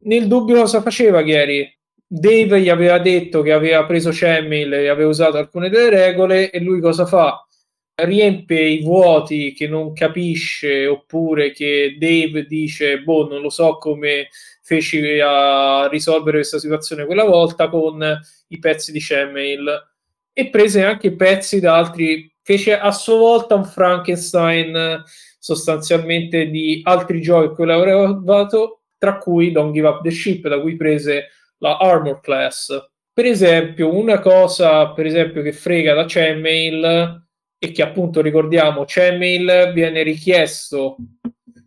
Nel 0.00 0.26
dubbio 0.26 0.56
cosa 0.56 0.82
faceva 0.82 1.22
Gary? 1.22 1.72
Dave 2.04 2.60
gli 2.60 2.70
aveva 2.70 2.98
detto 2.98 3.40
che 3.42 3.52
aveva 3.52 3.84
preso 3.84 4.10
Chemil 4.10 4.72
e 4.72 4.88
aveva 4.88 5.08
usato 5.08 5.36
alcune 5.36 5.68
delle 5.68 5.90
regole 5.90 6.50
e 6.50 6.58
lui 6.58 6.80
cosa 6.80 7.06
fa? 7.06 7.46
Riempie 7.94 8.66
i 8.66 8.82
vuoti 8.82 9.52
che 9.52 9.68
non 9.68 9.92
capisce 9.92 10.86
oppure 10.88 11.52
che 11.52 11.96
Dave 12.00 12.46
dice 12.46 13.00
boh 13.02 13.28
non 13.28 13.40
lo 13.40 13.50
so 13.50 13.76
come 13.78 14.28
feci 14.62 15.20
a 15.22 15.86
risolvere 15.88 16.38
questa 16.38 16.58
situazione 16.58 17.06
quella 17.06 17.24
volta 17.24 17.68
con 17.68 18.20
i 18.48 18.58
pezzi 18.58 18.90
di 18.90 19.00
Chemil 19.00 19.88
e 20.32 20.48
prese 20.48 20.82
anche 20.84 21.12
pezzi 21.12 21.60
da 21.60 21.76
altri 21.76 22.32
fece 22.48 22.78
a 22.78 22.92
sua 22.92 23.18
volta 23.18 23.56
un 23.56 23.66
Frankenstein 23.66 25.02
sostanzialmente 25.38 26.46
di 26.46 26.80
altri 26.82 27.20
giochi 27.20 27.54
che 27.54 27.62
aveva 27.70 28.00
lavorato, 28.00 28.84
tra 28.96 29.18
cui 29.18 29.52
Don't 29.52 29.74
Give 29.74 29.86
Up 29.86 30.00
the 30.00 30.10
Ship, 30.10 30.48
da 30.48 30.58
cui 30.58 30.74
prese 30.74 31.26
la 31.58 31.76
Armor 31.76 32.20
Class. 32.20 32.74
Per 33.12 33.26
esempio, 33.26 33.94
una 33.94 34.18
cosa 34.20 34.94
per 34.94 35.04
esempio, 35.04 35.42
che 35.42 35.52
frega 35.52 35.92
da 35.92 36.06
Chainmail 36.06 37.26
e 37.58 37.70
che 37.70 37.82
appunto 37.82 38.22
ricordiamo, 38.22 38.84
Chainmail 38.86 39.72
viene 39.74 40.02
richiesto 40.02 40.96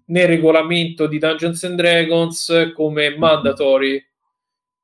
nel 0.05 0.27
regolamento 0.27 1.05
di 1.05 1.19
Dungeons 1.19 1.63
and 1.63 1.75
Dragons 1.75 2.71
come 2.73 3.15
mandatory 3.17 4.03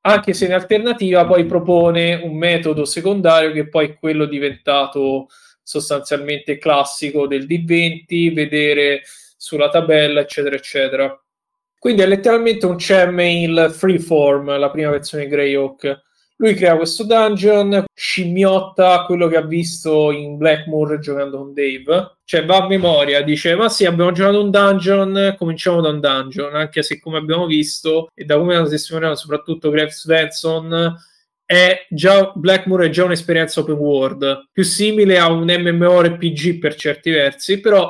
anche 0.02 0.34
se 0.34 0.46
in 0.46 0.54
alternativa 0.54 1.26
poi 1.26 1.46
propone 1.46 2.16
un 2.16 2.38
metodo 2.38 2.86
secondario 2.86 3.52
che 3.52 3.68
poi 3.68 3.88
è 3.88 3.98
quello 3.98 4.26
diventato 4.26 5.28
sostanzialmente 5.68 6.58
classico 6.58 7.28
del 7.28 7.46
D20, 7.46 8.34
vedere 8.34 9.02
sulla 9.36 9.68
tabella, 9.68 10.22
eccetera, 10.22 10.56
eccetera. 10.56 11.22
Quindi 11.78 12.04
è 12.04 12.08
letteralmente 12.08 12.66
un 12.66 12.78
Chainmail 12.78 13.70
freeform, 13.76 14.58
la 14.58 14.72
prima 14.72 14.92
versione 14.92 15.26
di 15.26 15.30
Greyhawk. 15.30 16.06
Lui 16.38 16.54
crea 16.54 16.78
questo 16.78 17.04
dungeon, 17.04 17.84
scimmiotta 17.94 19.04
quello 19.06 19.28
che 19.28 19.36
ha 19.36 19.42
visto 19.42 20.12
in 20.12 20.38
Blackmoor 20.38 21.00
giocando 21.00 21.38
con 21.38 21.54
Dave. 21.54 22.18
Cioè 22.24 22.46
va 22.46 22.64
a 22.64 22.68
memoria, 22.68 23.22
dice 23.22 23.56
ma 23.56 23.68
sì 23.68 23.84
abbiamo 23.86 24.14
giocato 24.14 24.42
un 24.42 24.50
dungeon, 24.50 25.36
cominciamo 25.38 25.82
da 25.82 25.90
un 25.90 26.00
dungeon, 26.00 26.56
anche 26.56 26.82
se 26.82 26.98
come 27.02 27.18
abbiamo 27.18 27.46
visto 27.46 28.10
e 28.14 28.24
da 28.24 28.38
come 28.38 28.56
hanno 28.56 28.70
testimoniato 28.70 29.16
soprattutto 29.16 29.70
Graves 29.70 30.00
Svensson, 30.00 30.96
è 31.48 31.88
già 31.90 32.34
Blackmoor 32.36 32.82
è 32.82 32.90
già 32.90 33.06
un'esperienza 33.06 33.62
open 33.62 33.76
world, 33.76 34.50
più 34.52 34.64
simile 34.64 35.18
a 35.18 35.32
un 35.32 35.46
MMORPG 35.46 36.60
per 36.60 36.76
certi 36.76 37.10
versi, 37.10 37.62
però 37.62 37.88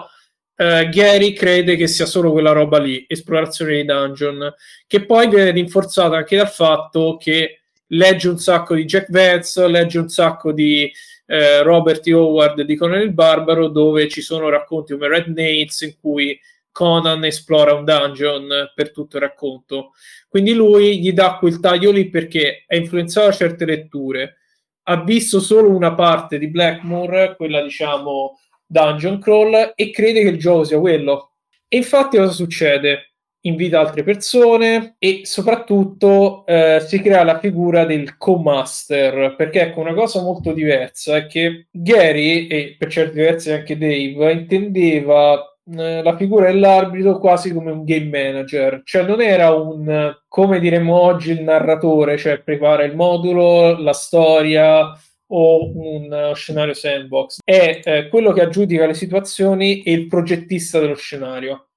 uh, 0.57 0.87
Gary 0.89 1.33
crede 1.33 1.75
che 1.75 1.87
sia 1.87 2.05
solo 2.05 2.31
quella 2.31 2.51
roba 2.51 2.77
lì, 2.77 3.03
esplorazione 3.07 3.77
di 3.77 3.85
dungeon, 3.85 4.53
che 4.85 5.05
poi 5.05 5.27
viene 5.27 5.49
rinforzata 5.49 6.17
anche 6.17 6.37
dal 6.37 6.51
fatto 6.51 7.17
che 7.19 7.61
legge 7.87 8.29
un 8.29 8.37
sacco 8.37 8.75
di 8.75 8.85
Jack 8.85 9.09
Vance, 9.09 9.67
legge 9.67 9.97
un 9.97 10.09
sacco 10.09 10.51
di 10.51 10.91
eh, 11.25 11.63
Robert 11.63 12.05
E. 12.05 12.13
Howard 12.13 12.61
di 12.61 12.75
Conan 12.75 13.01
il 13.01 13.11
Barbaro, 13.11 13.69
dove 13.69 14.07
ci 14.07 14.21
sono 14.21 14.49
racconti 14.49 14.93
come 14.93 15.07
Red 15.07 15.29
Nates 15.29 15.81
in 15.81 15.95
cui 15.99 16.39
Conan 16.77 17.25
esplora 17.25 17.73
un 17.73 17.83
dungeon 17.83 18.71
per 18.75 18.91
tutto 18.91 19.17
il 19.17 19.23
racconto. 19.23 19.93
Quindi 20.29 20.53
lui 20.53 20.99
gli 20.99 21.11
dà 21.11 21.37
quel 21.39 21.59
taglio 21.59 21.89
lì 21.89 22.07
perché 22.07 22.65
è 22.67 22.75
influenzato 22.75 23.31
certe 23.33 23.65
letture. 23.65 24.35
Ha 24.83 25.01
visto 25.01 25.39
solo 25.39 25.71
una 25.71 25.95
parte 25.95 26.37
di 26.37 26.49
Blackmore, 26.49 27.35
quella 27.35 27.63
diciamo 27.63 28.37
dungeon 28.63 29.19
crawl, 29.19 29.73
e 29.73 29.89
crede 29.89 30.21
che 30.21 30.29
il 30.29 30.37
gioco 30.37 30.65
sia 30.65 30.79
quello. 30.79 31.31
E 31.67 31.77
infatti 31.77 32.17
cosa 32.17 32.31
succede? 32.31 33.13
invita 33.41 33.79
altre 33.79 34.03
persone 34.03 34.95
e 34.99 35.21
soprattutto 35.23 36.45
eh, 36.45 36.83
si 36.85 36.99
crea 37.01 37.23
la 37.23 37.39
figura 37.39 37.85
del 37.85 38.17
co-master 38.17 39.35
perché 39.37 39.61
ecco 39.61 39.79
una 39.79 39.93
cosa 39.93 40.21
molto 40.21 40.51
diversa 40.51 41.15
è 41.15 41.27
che 41.27 41.67
Gary 41.71 42.47
e 42.47 42.75
per 42.77 42.89
certi 42.89 43.19
versi 43.19 43.51
anche 43.51 43.77
Dave 43.77 44.33
intendeva 44.33 45.56
la 45.69 46.15
figura 46.15 46.47
dell'arbitro 46.47 47.19
quasi 47.19 47.51
come 47.53 47.71
un 47.71 47.83
game 47.83 48.09
manager. 48.09 48.81
Cioè 48.83 49.03
non 49.03 49.21
era 49.21 49.53
un 49.53 50.15
come 50.27 50.59
diremmo 50.59 50.99
oggi 50.99 51.31
il 51.31 51.41
narratore 51.41 52.17
cioè 52.17 52.39
prepara 52.39 52.83
il 52.83 52.95
modulo 52.95 53.77
la 53.77 53.93
storia 53.93 54.97
o 55.29 55.71
un 55.73 56.29
uh, 56.31 56.33
scenario 56.33 56.73
sandbox. 56.73 57.39
È 57.43 57.81
eh, 57.83 58.07
quello 58.09 58.31
che 58.31 58.41
aggiudica 58.41 58.85
le 58.85 58.93
situazioni 58.93 59.81
e 59.83 59.91
il 59.91 60.07
progettista 60.07 60.79
dello 60.79 60.95
scenario. 60.95 61.67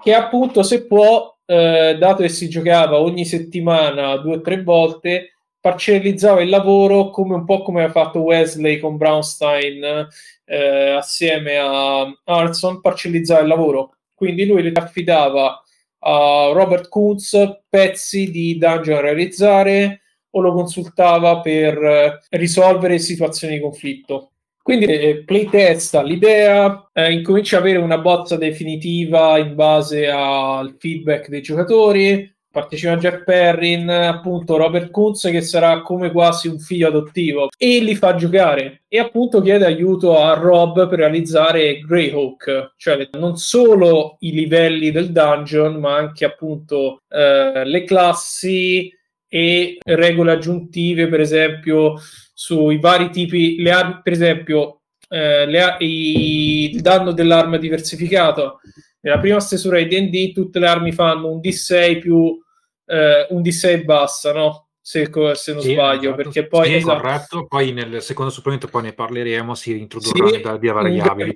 Che 0.00 0.14
appunto 0.14 0.62
se 0.62 0.86
può, 0.86 1.36
eh, 1.44 1.96
dato 1.98 2.22
che 2.22 2.28
si 2.28 2.48
giocava 2.48 3.00
ogni 3.00 3.24
settimana 3.24 4.16
due 4.18 4.36
o 4.36 4.40
tre 4.40 4.62
volte, 4.62 5.35
parcellizzava 5.66 6.42
il 6.42 6.48
lavoro 6.48 7.10
come 7.10 7.34
un 7.34 7.44
po' 7.44 7.62
come 7.62 7.82
ha 7.82 7.90
fatto 7.90 8.20
Wesley 8.20 8.78
con 8.78 8.96
Brownstein 8.96 10.06
eh, 10.44 10.90
assieme 10.90 11.56
a 11.56 12.06
Arson, 12.22 12.80
parcellizzava 12.80 13.40
il 13.40 13.48
lavoro. 13.48 13.96
Quindi 14.14 14.46
lui 14.46 14.62
le 14.62 14.70
affidava 14.74 15.60
a 15.98 16.50
Robert 16.52 16.88
Kuntz 16.88 17.62
pezzi 17.68 18.30
di 18.30 18.56
dungeon 18.58 18.94
da 18.94 19.00
realizzare 19.00 20.02
o 20.30 20.40
lo 20.40 20.52
consultava 20.52 21.40
per 21.40 21.82
eh, 21.82 22.20
risolvere 22.30 23.00
situazioni 23.00 23.54
di 23.54 23.60
conflitto. 23.60 24.30
Quindi 24.62 24.84
eh, 24.84 25.24
playtesta 25.24 26.00
l'idea, 26.00 26.88
eh, 26.92 27.10
incomincia 27.10 27.56
ad 27.56 27.62
avere 27.62 27.78
una 27.78 27.98
bozza 27.98 28.36
definitiva 28.36 29.36
in 29.38 29.56
base 29.56 30.06
al 30.06 30.76
feedback 30.78 31.28
dei 31.28 31.42
giocatori, 31.42 32.35
partecipa 32.56 32.96
Jack 32.96 33.24
Perrin, 33.24 33.86
appunto 33.90 34.56
Robert 34.56 34.90
Kunz 34.90 35.24
che 35.24 35.42
sarà 35.42 35.82
come 35.82 36.10
quasi 36.10 36.48
un 36.48 36.58
figlio 36.58 36.88
adottivo 36.88 37.48
e 37.58 37.80
li 37.80 37.94
fa 37.94 38.14
giocare 38.14 38.84
e 38.88 38.98
appunto 38.98 39.42
chiede 39.42 39.66
aiuto 39.66 40.18
a 40.18 40.32
Rob 40.32 40.88
per 40.88 41.00
realizzare 41.00 41.80
Greyhawk, 41.80 42.72
cioè 42.78 43.10
non 43.18 43.36
solo 43.36 44.16
i 44.20 44.32
livelli 44.32 44.90
del 44.90 45.12
dungeon 45.12 45.76
ma 45.76 45.96
anche 45.96 46.24
appunto 46.24 47.02
eh, 47.10 47.62
le 47.64 47.84
classi 47.84 48.90
e 49.28 49.76
regole 49.84 50.32
aggiuntive 50.32 51.08
per 51.08 51.20
esempio 51.20 51.96
sui 52.32 52.78
vari 52.78 53.10
tipi, 53.10 53.60
le 53.60 53.70
armi, 53.70 54.00
per 54.02 54.12
esempio, 54.12 54.80
eh, 55.08 55.44
le, 55.46 55.76
i, 55.80 56.70
il 56.72 56.80
danno 56.80 57.12
dell'arma 57.12 57.58
diversificato. 57.58 58.60
Nella 59.00 59.20
prima 59.20 59.40
stesura 59.40 59.80
di 59.80 59.86
D&D 59.86 60.32
tutte 60.32 60.58
le 60.58 60.66
armi 60.66 60.92
fanno 60.92 61.30
un 61.30 61.38
D6 61.38 62.00
più 62.00 62.38
eh, 62.86 63.26
un 63.30 63.42
D6 63.42 63.84
bassa, 63.84 64.32
no? 64.32 64.68
Se, 64.80 65.10
se 65.34 65.52
non 65.52 65.62
sì, 65.62 65.72
sbaglio, 65.72 66.10
esatto. 66.10 66.16
perché 66.16 66.46
poi... 66.46 66.66
Sì, 66.68 66.74
esatto. 66.76 67.00
corretto, 67.00 67.46
poi 67.46 67.72
nel 67.72 68.00
secondo 68.00 68.30
supplemento 68.30 68.68
poi 68.68 68.82
ne 68.82 68.92
parleremo, 68.92 69.54
si 69.54 69.78
introdurranno 69.78 70.32
sì, 70.32 70.40
da 70.40 70.56
via 70.56 70.72
variabili. 70.72 71.34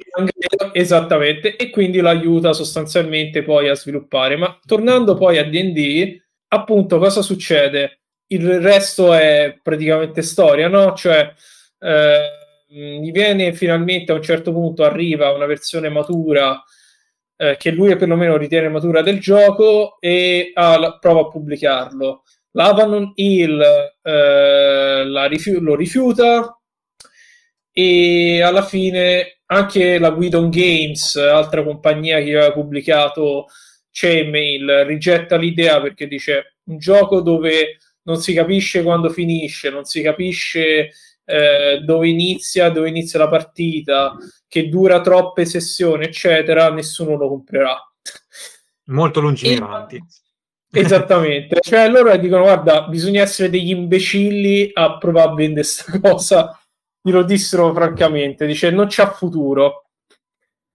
Esattamente, 0.72 1.56
e 1.56 1.70
quindi 1.70 1.98
lo 1.98 2.08
aiuta 2.08 2.52
sostanzialmente 2.52 3.42
poi 3.42 3.68
a 3.68 3.74
sviluppare. 3.74 4.36
Ma 4.36 4.56
tornando 4.64 5.16
poi 5.16 5.38
a 5.38 5.44
D&D, 5.44 6.20
appunto 6.48 6.98
cosa 6.98 7.22
succede? 7.22 8.00
il 8.32 8.60
resto 8.60 9.12
è 9.12 9.58
praticamente 9.62 10.22
storia, 10.22 10.68
no? 10.68 10.94
Cioè, 10.94 11.32
eh, 11.80 12.20
gli 12.68 13.10
viene 13.10 13.52
finalmente 13.52 14.12
a 14.12 14.14
un 14.14 14.22
certo 14.22 14.52
punto 14.52 14.84
arriva 14.84 15.32
una 15.32 15.46
versione 15.46 15.88
matura 15.88 16.62
eh, 17.40 17.57
che 17.57 17.70
lui 17.70 17.96
perlomeno 17.96 18.37
ritiene 18.37 18.68
matura 18.68 19.00
del 19.00 19.18
gioco 19.18 19.96
e 19.98 20.50
ah, 20.53 20.98
prova 21.00 21.22
a 21.22 21.29
pubblicarlo. 21.29 22.24
L'Avanon 22.50 23.12
Hill 23.14 23.62
eh, 24.03 25.29
rifiu- 25.29 25.62
lo 25.62 25.74
rifiuta 25.74 26.61
e 27.72 28.42
alla 28.42 28.62
fine 28.62 29.40
anche 29.46 29.98
la 29.98 30.11
Guidon 30.11 30.50
Games, 30.50 31.16
altra 31.16 31.62
compagnia 31.64 32.18
che 32.18 32.37
aveva 32.37 32.53
pubblicato 32.53 33.46
Chainmail, 33.90 34.85
rigetta 34.85 35.37
l'idea 35.37 35.81
perché 35.81 36.07
dice 36.07 36.57
un 36.64 36.76
gioco 36.76 37.22
dove 37.22 37.79
non 38.03 38.20
si 38.20 38.35
capisce 38.35 38.83
quando 38.83 39.09
finisce, 39.09 39.70
non 39.70 39.85
si 39.85 40.03
capisce 40.03 40.90
eh, 41.30 41.80
dove 41.84 42.08
inizia, 42.08 42.70
dove 42.70 42.88
inizia 42.88 43.18
la 43.18 43.28
partita, 43.28 44.16
che 44.48 44.68
dura 44.68 45.00
troppe 45.00 45.44
sessioni, 45.44 46.04
eccetera, 46.04 46.70
nessuno 46.70 47.16
lo 47.16 47.28
comprerà. 47.28 47.76
Molto 48.86 49.20
lungimiranti. 49.20 50.02
Esattamente, 50.72 51.58
cioè 51.62 51.88
loro 51.88 52.16
dicono 52.16 52.42
guarda, 52.42 52.86
bisogna 52.88 53.22
essere 53.22 53.50
degli 53.50 53.70
imbecilli 53.70 54.70
a 54.72 54.98
provare 54.98 55.30
a 55.30 55.34
vendere 55.34 55.66
questa 55.66 55.98
cosa. 56.00 56.60
Glielo 57.02 57.22
dissero 57.22 57.72
francamente, 57.72 58.46
dice 58.46 58.70
non 58.70 58.86
c'ha 58.88 59.10
futuro. 59.10 59.86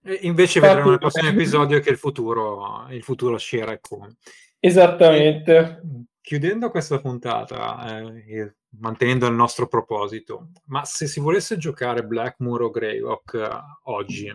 E 0.03 0.19
invece 0.21 0.59
Infatti, 0.59 0.75
vedremo 0.75 0.89
nel 0.89 0.99
prossimo 0.99 1.29
episodio 1.29 1.79
che 1.79 1.89
il 1.89 1.97
futuro, 1.97 2.87
il 2.89 3.03
futuro 3.03 3.37
scera 3.37 3.77
come. 3.79 4.15
Esattamente. 4.59 5.57
E 5.57 6.05
chiudendo 6.21 6.71
questa 6.71 6.99
puntata 6.99 7.99
eh, 7.99 8.55
mantenendo 8.79 9.27
il 9.27 9.33
nostro 9.33 9.67
proposito, 9.67 10.49
ma 10.65 10.85
se 10.85 11.07
si 11.07 11.19
volesse 11.19 11.57
giocare 11.57 12.05
Blackmoor 12.05 12.63
o 12.63 12.69
Greyhawk 12.69 13.33
eh, 13.33 13.49
oggi, 13.83 14.33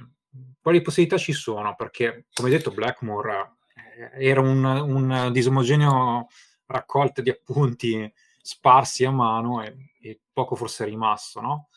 quali 0.60 0.82
possibilità 0.82 1.18
ci 1.18 1.32
sono? 1.32 1.74
Perché, 1.74 2.26
come 2.32 2.50
detto, 2.50 2.70
Blackmoor 2.70 3.56
eh, 3.96 4.28
era 4.28 4.40
un, 4.40 4.64
un 4.64 5.30
disomogeneo 5.32 6.28
raccolta 6.66 7.22
di 7.22 7.30
appunti 7.30 8.12
sparsi 8.42 9.04
a 9.04 9.10
mano 9.10 9.62
e, 9.62 9.74
e 10.00 10.20
poco 10.32 10.54
forse 10.54 10.84
è 10.84 10.88
rimasto, 10.88 11.40
no? 11.40 11.68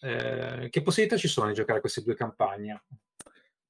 Eh, 0.00 0.68
che 0.70 0.82
possibilità 0.82 1.16
ci 1.16 1.28
sono 1.28 1.48
di 1.48 1.54
giocare 1.54 1.80
queste 1.80 2.02
due 2.02 2.14
campagne? 2.14 2.82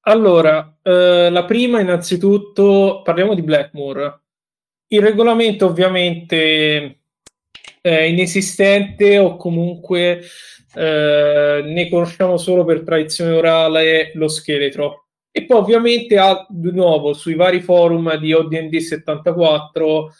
Allora, 0.01 0.77
eh, 0.81 1.29
la 1.29 1.45
prima 1.45 1.81
innanzitutto 1.81 3.01
parliamo 3.03 3.33
di 3.33 3.41
Blackmoor. 3.41 4.21
Il 4.87 5.01
regolamento 5.01 5.65
ovviamente 5.65 7.01
è 7.87 8.01
inesistente 8.01 9.17
o 9.17 9.37
comunque 9.37 10.21
eh, 10.75 11.61
ne 11.63 11.89
conosciamo 11.89 12.37
solo 12.37 12.65
per 12.65 12.83
tradizione 12.83 13.31
orale 13.31 14.11
lo 14.15 14.27
scheletro. 14.27 15.05
E 15.31 15.45
poi 15.45 15.57
ovviamente 15.57 16.17
ha 16.17 16.45
di 16.49 16.71
nuovo 16.71 17.13
sui 17.13 17.35
vari 17.35 17.61
forum 17.61 18.15
di 18.17 18.33
ODD 18.33 18.75
74 18.75 20.13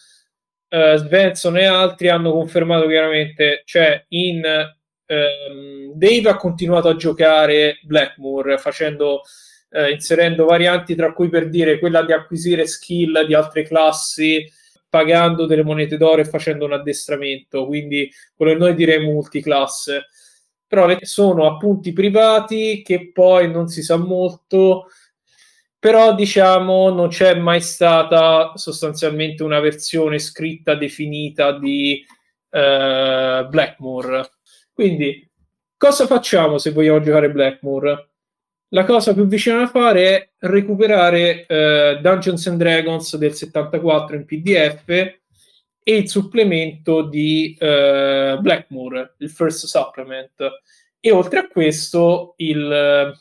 eh, 0.69 0.95
Svensson 0.97 1.57
e 1.57 1.65
altri 1.65 2.09
hanno 2.09 2.31
confermato 2.31 2.87
chiaramente, 2.87 3.63
cioè 3.65 4.05
in 4.09 4.43
ehm, 5.05 5.93
Dave 5.93 6.29
ha 6.29 6.35
continuato 6.35 6.89
a 6.89 6.95
giocare 6.95 7.79
Blackmoor 7.83 8.59
facendo 8.59 9.21
eh, 9.69 9.91
inserendo 9.91 10.45
varianti 10.45 10.95
tra 10.95 11.13
cui 11.13 11.29
per 11.29 11.49
dire 11.49 11.79
quella 11.79 12.03
di 12.03 12.13
acquisire 12.13 12.67
skill 12.67 13.25
di 13.25 13.33
altre 13.33 13.63
classi 13.63 14.45
pagando 14.89 15.45
delle 15.45 15.63
monete 15.63 15.97
d'oro 15.97 16.21
e 16.21 16.25
facendo 16.25 16.65
un 16.65 16.73
addestramento, 16.73 17.65
quindi 17.65 18.11
quello 18.35 18.53
che 18.53 18.57
noi 18.57 18.75
diremo 18.75 19.11
multiclasse. 19.11 20.07
Però 20.67 20.87
sono 21.01 21.47
appunti 21.47 21.93
privati 21.93 22.81
che 22.83 23.11
poi 23.11 23.49
non 23.49 23.67
si 23.67 23.81
sa 23.81 23.95
molto, 23.95 24.87
però 25.79 26.13
diciamo 26.13 26.89
non 26.89 27.07
c'è 27.07 27.35
mai 27.35 27.61
stata 27.61 28.51
sostanzialmente 28.55 29.43
una 29.43 29.59
versione 29.59 30.19
scritta 30.19 30.75
definita 30.75 31.57
di 31.57 32.03
uh, 32.49 33.47
Blackmore. 33.47 34.29
Quindi 34.73 35.29
cosa 35.77 36.05
facciamo 36.05 36.57
se 36.57 36.71
vogliamo 36.71 36.99
giocare 36.99 37.31
Blackmore? 37.31 38.09
La 38.69 38.83
cosa 38.83 39.13
più 39.13 39.25
vicina 39.27 39.59
da 39.59 39.67
fare 39.67 40.07
è 40.07 40.29
recuperare 40.39 41.45
eh, 41.45 41.99
Dungeons 42.01 42.47
and 42.47 42.57
Dragons 42.57 43.15
del 43.15 43.33
74 43.33 44.15
in 44.15 44.25
PDF 44.25 44.89
e 44.89 45.95
il 45.95 46.09
supplemento 46.09 47.03
di 47.03 47.55
eh, 47.57 48.37
Blackmoor, 48.39 49.15
il 49.19 49.29
first 49.29 49.65
supplement. 49.65 50.33
E 50.99 51.11
oltre 51.11 51.39
a 51.39 51.47
questo, 51.47 52.33
il, 52.37 53.13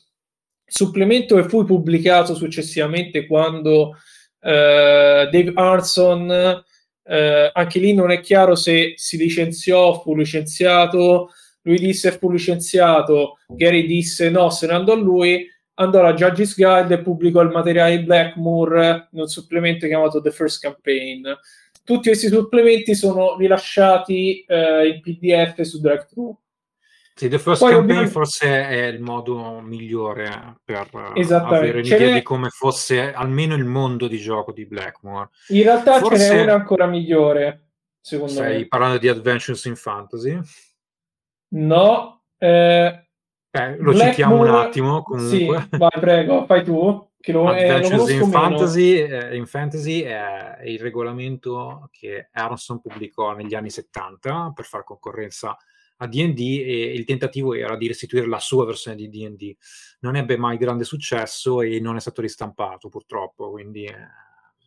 supplemento 0.66 1.36
che 1.36 1.48
fu 1.48 1.64
pubblicato 1.64 2.34
successivamente 2.34 3.26
quando 3.26 3.96
eh, 4.40 5.28
Dave 5.30 5.52
Arson, 5.54 6.64
eh, 7.04 7.50
anche 7.52 7.78
lì 7.78 7.94
non 7.94 8.10
è 8.10 8.20
chiaro 8.20 8.56
se 8.56 8.94
si 8.96 9.16
licenziò, 9.16 10.00
fu 10.00 10.16
licenziato, 10.16 11.30
lui 11.66 11.78
disse 11.78 12.12
fu 12.12 12.30
licenziato, 12.30 13.38
Gary 13.48 13.86
disse 13.86 14.30
no, 14.30 14.50
se 14.50 14.68
ne 14.68 14.74
andò 14.74 14.94
lui, 14.94 15.46
andò 15.74 15.98
alla 15.98 16.14
Judges 16.14 16.54
Guide 16.54 16.94
e 16.94 17.02
pubblicò 17.02 17.42
il 17.42 17.50
materiale 17.50 17.98
di 17.98 18.04
Blackmore 18.04 19.08
in 19.12 19.20
un 19.20 19.26
supplemento 19.26 19.86
chiamato 19.86 20.20
The 20.20 20.30
First 20.30 20.62
Campaign. 20.62 21.26
Tutti 21.84 22.08
questi 22.08 22.28
supplementi 22.28 22.94
sono 22.94 23.36
rilasciati 23.36 24.44
eh, 24.44 24.88
in 24.88 25.00
PDF 25.00 25.60
su 25.62 25.80
DriveThru. 25.80 26.38
Sì, 27.14 27.28
The 27.28 27.38
First 27.38 27.60
Poi 27.60 27.72
Campaign 27.72 27.90
ovviamente... 27.90 28.10
forse 28.10 28.46
è 28.46 28.86
il 28.86 29.00
modo 29.00 29.60
migliore 29.60 30.58
per 30.64 30.88
avere 30.92 31.80
un'idea 31.80 32.14
di 32.14 32.22
come 32.22 32.50
fosse 32.50 33.12
almeno 33.12 33.54
il 33.54 33.64
mondo 33.64 34.06
di 34.06 34.18
gioco 34.18 34.52
di 34.52 34.66
Blackmore. 34.66 35.30
In 35.48 35.62
realtà 35.64 35.98
forse... 35.98 36.26
ce 36.26 36.34
n'è 36.34 36.42
una 36.42 36.54
ancora 36.54 36.86
migliore, 36.86 37.70
secondo 38.00 38.32
Stai 38.32 38.44
me. 38.44 38.54
Stai 38.54 38.68
parlando 38.68 38.98
di 38.98 39.08
Adventures 39.08 39.64
in 39.64 39.76
Fantasy? 39.76 40.38
No, 41.48 42.22
eh, 42.38 43.06
eh, 43.56 43.76
lo 43.76 43.92
Blackmore, 43.92 44.10
citiamo 44.10 44.40
un 44.40 44.48
attimo 44.48 45.02
comunque. 45.02 45.38
Sì, 45.38 45.76
vai, 45.78 45.90
prego, 46.00 46.44
fai 46.44 46.62
tu. 46.62 47.04
Che 47.18 47.32
lo, 47.32 47.48
Adventures 47.48 48.08
eh, 48.08 48.18
lo 48.18 48.24
in, 48.24 48.30
fantasy, 48.30 48.96
eh, 48.98 49.36
in 49.36 49.46
Fantasy 49.46 50.00
è 50.02 50.60
il 50.64 50.78
regolamento 50.78 51.88
che 51.90 52.28
Aronson 52.30 52.80
pubblicò 52.80 53.34
negli 53.34 53.54
anni 53.54 53.70
70 53.70 54.52
per 54.54 54.64
fare 54.64 54.84
concorrenza 54.84 55.56
a 55.98 56.06
D&D 56.06 56.38
e 56.38 56.92
il 56.92 57.04
tentativo 57.04 57.54
era 57.54 57.76
di 57.76 57.88
restituire 57.88 58.28
la 58.28 58.38
sua 58.38 58.64
versione 58.64 58.96
di 58.96 59.08
D&D. 59.08 59.56
Non 60.00 60.14
ebbe 60.14 60.36
mai 60.36 60.56
grande 60.56 60.84
successo 60.84 61.62
e 61.62 61.80
non 61.80 61.96
è 61.96 62.00
stato 62.00 62.20
ristampato 62.20 62.88
purtroppo, 62.88 63.50
quindi 63.50 63.86
eh, 63.86 63.96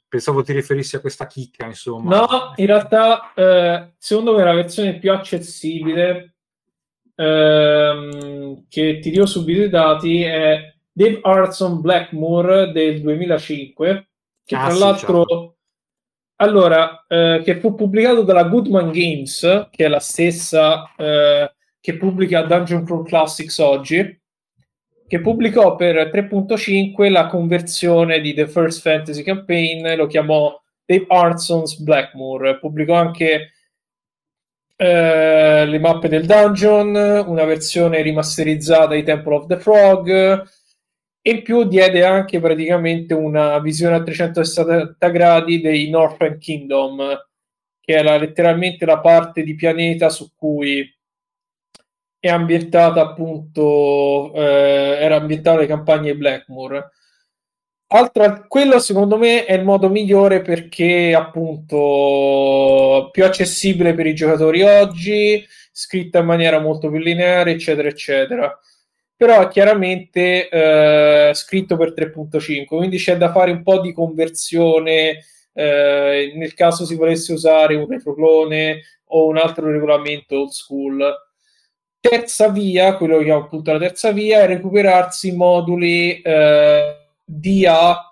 pensavo 0.08 0.42
ti 0.42 0.52
riferissi 0.52 0.96
a 0.96 1.00
questa 1.00 1.28
chicca, 1.28 1.66
insomma. 1.66 2.20
No, 2.20 2.54
in 2.56 2.66
realtà 2.66 3.32
eh, 3.36 3.94
secondo 3.98 4.36
me 4.36 4.44
la 4.44 4.54
versione 4.54 4.98
più 4.98 5.14
accessibile 5.14 6.39
ehm, 7.20 8.66
che 8.70 9.00
ti 9.00 9.12
dio 9.12 9.26
subito 9.26 9.64
i 9.64 9.70
dati 9.70 10.22
è 10.22 10.74
Dave 10.92 11.20
Arson 11.22 11.82
Blackmore 11.82 12.72
del 12.72 13.02
2005 13.02 14.10
che 14.46 14.56
ah, 14.56 14.66
tra 14.66 14.72
sì, 14.72 14.80
l'altro 14.80 15.26
certo. 15.26 15.58
allora 16.38 17.06
eh, 17.08 17.42
che 17.44 17.60
fu 17.60 17.76
pubblicato 17.76 18.24
dalla 18.24 18.44
Goodman 18.44 18.92
Games 18.92 19.68
che 19.70 19.86
è 19.86 19.88
la 19.90 20.00
stessa 20.00 20.94
eh, 20.98 21.54
che 21.82 21.98
pubblica 21.98 22.44
Dungeon 22.44 22.86
Crawl 22.86 23.06
Classics 23.06 23.58
oggi 23.58 24.18
che 25.08 25.22
pubblicò 25.22 25.76
per 25.76 26.10
3.5 26.14 27.12
la 27.12 27.28
conversione 27.28 28.22
di 28.22 28.34
The 28.34 28.48
First 28.48 28.82
Fantasy 28.82 29.24
Campaign 29.24 29.96
lo 29.96 30.08
chiamò 30.08 30.58
Dave 30.86 31.06
Arson's 31.08 31.78
Blackmore 31.80 32.60
pubblicò 32.60 32.94
anche 32.94 33.52
eh, 34.82 35.66
le 35.66 35.78
mappe 35.80 36.08
del 36.08 36.26
dungeon, 36.26 36.96
una 37.28 37.44
versione 37.44 38.02
rimasterizzata 38.02 38.96
di 38.96 39.04
Temple 39.04 39.36
of 39.36 39.48
the 39.48 39.60
Frog 39.60 40.48
e 41.22 41.32
in 41.32 41.44
più 41.44 41.66
diede 41.66 42.06
anche 42.06 42.40
praticamente 42.40 43.14
una 43.14 43.60
visione 43.60 43.96
a 43.96 44.04
360 44.04 45.10
gradi 45.10 45.60
dei 45.60 45.90
Northern 45.90 46.38
Kingdom, 46.38 46.98
che 47.82 47.92
era 47.92 48.16
letteralmente 48.16 48.86
la 48.86 49.00
parte 49.00 49.44
di 49.44 49.54
pianeta 49.54 50.08
su 50.08 50.32
cui 50.34 50.90
è 52.18 52.30
ambientata 52.30 53.02
appunto 53.02 54.34
eh, 54.34 54.98
era 55.02 55.18
ambientata 55.18 55.60
le 55.60 55.68
campagne 55.68 56.16
Blackmore 56.16 56.92
Altra, 57.92 58.46
quello 58.48 58.78
secondo 58.78 59.18
me 59.18 59.46
è 59.46 59.54
il 59.54 59.64
modo 59.64 59.90
migliore 59.90 60.42
perché 60.42 61.16
appunto 61.16 63.10
più 63.12 63.26
accessibile 63.26 63.96
per 63.96 64.06
i 64.06 64.14
giocatori 64.14 64.62
oggi, 64.62 65.44
scritta 65.72 66.20
in 66.20 66.26
maniera 66.26 66.60
molto 66.60 66.90
più 66.92 67.00
lineare, 67.00 67.52
eccetera, 67.52 67.88
eccetera. 67.88 68.60
Però 69.16 69.48
chiaramente 69.48 70.50
eh, 70.50 71.32
scritto 71.34 71.78
per 71.78 71.94
3.5, 71.94 72.66
quindi 72.66 72.98
c'è 72.98 73.18
da 73.18 73.32
fare 73.32 73.50
un 73.52 73.64
po' 73.64 73.80
di 73.82 73.92
conversione 73.92 75.24
eh, 75.54 76.32
nel 76.36 76.54
caso 76.54 76.86
si 76.86 76.96
volesse 76.96 77.34
usare 77.34 77.76
un 77.76 77.88
retroclone 77.88 78.82
o 79.08 79.26
un 79.28 79.38
altro 79.38 79.72
regolamento 79.72 80.40
old 80.40 80.52
school. 80.52 81.14
Terza 82.00 82.50
via, 82.50 82.96
quello 82.96 83.18
che 83.18 83.26
chiamo 83.26 83.42
appunto 83.44 83.72
la 83.72 83.80
terza 83.80 84.12
via, 84.12 84.42
è 84.42 84.48
recuperarsi 84.48 85.36
moduli 85.36 86.22
eh, 86.22 86.99
DA 87.32 88.12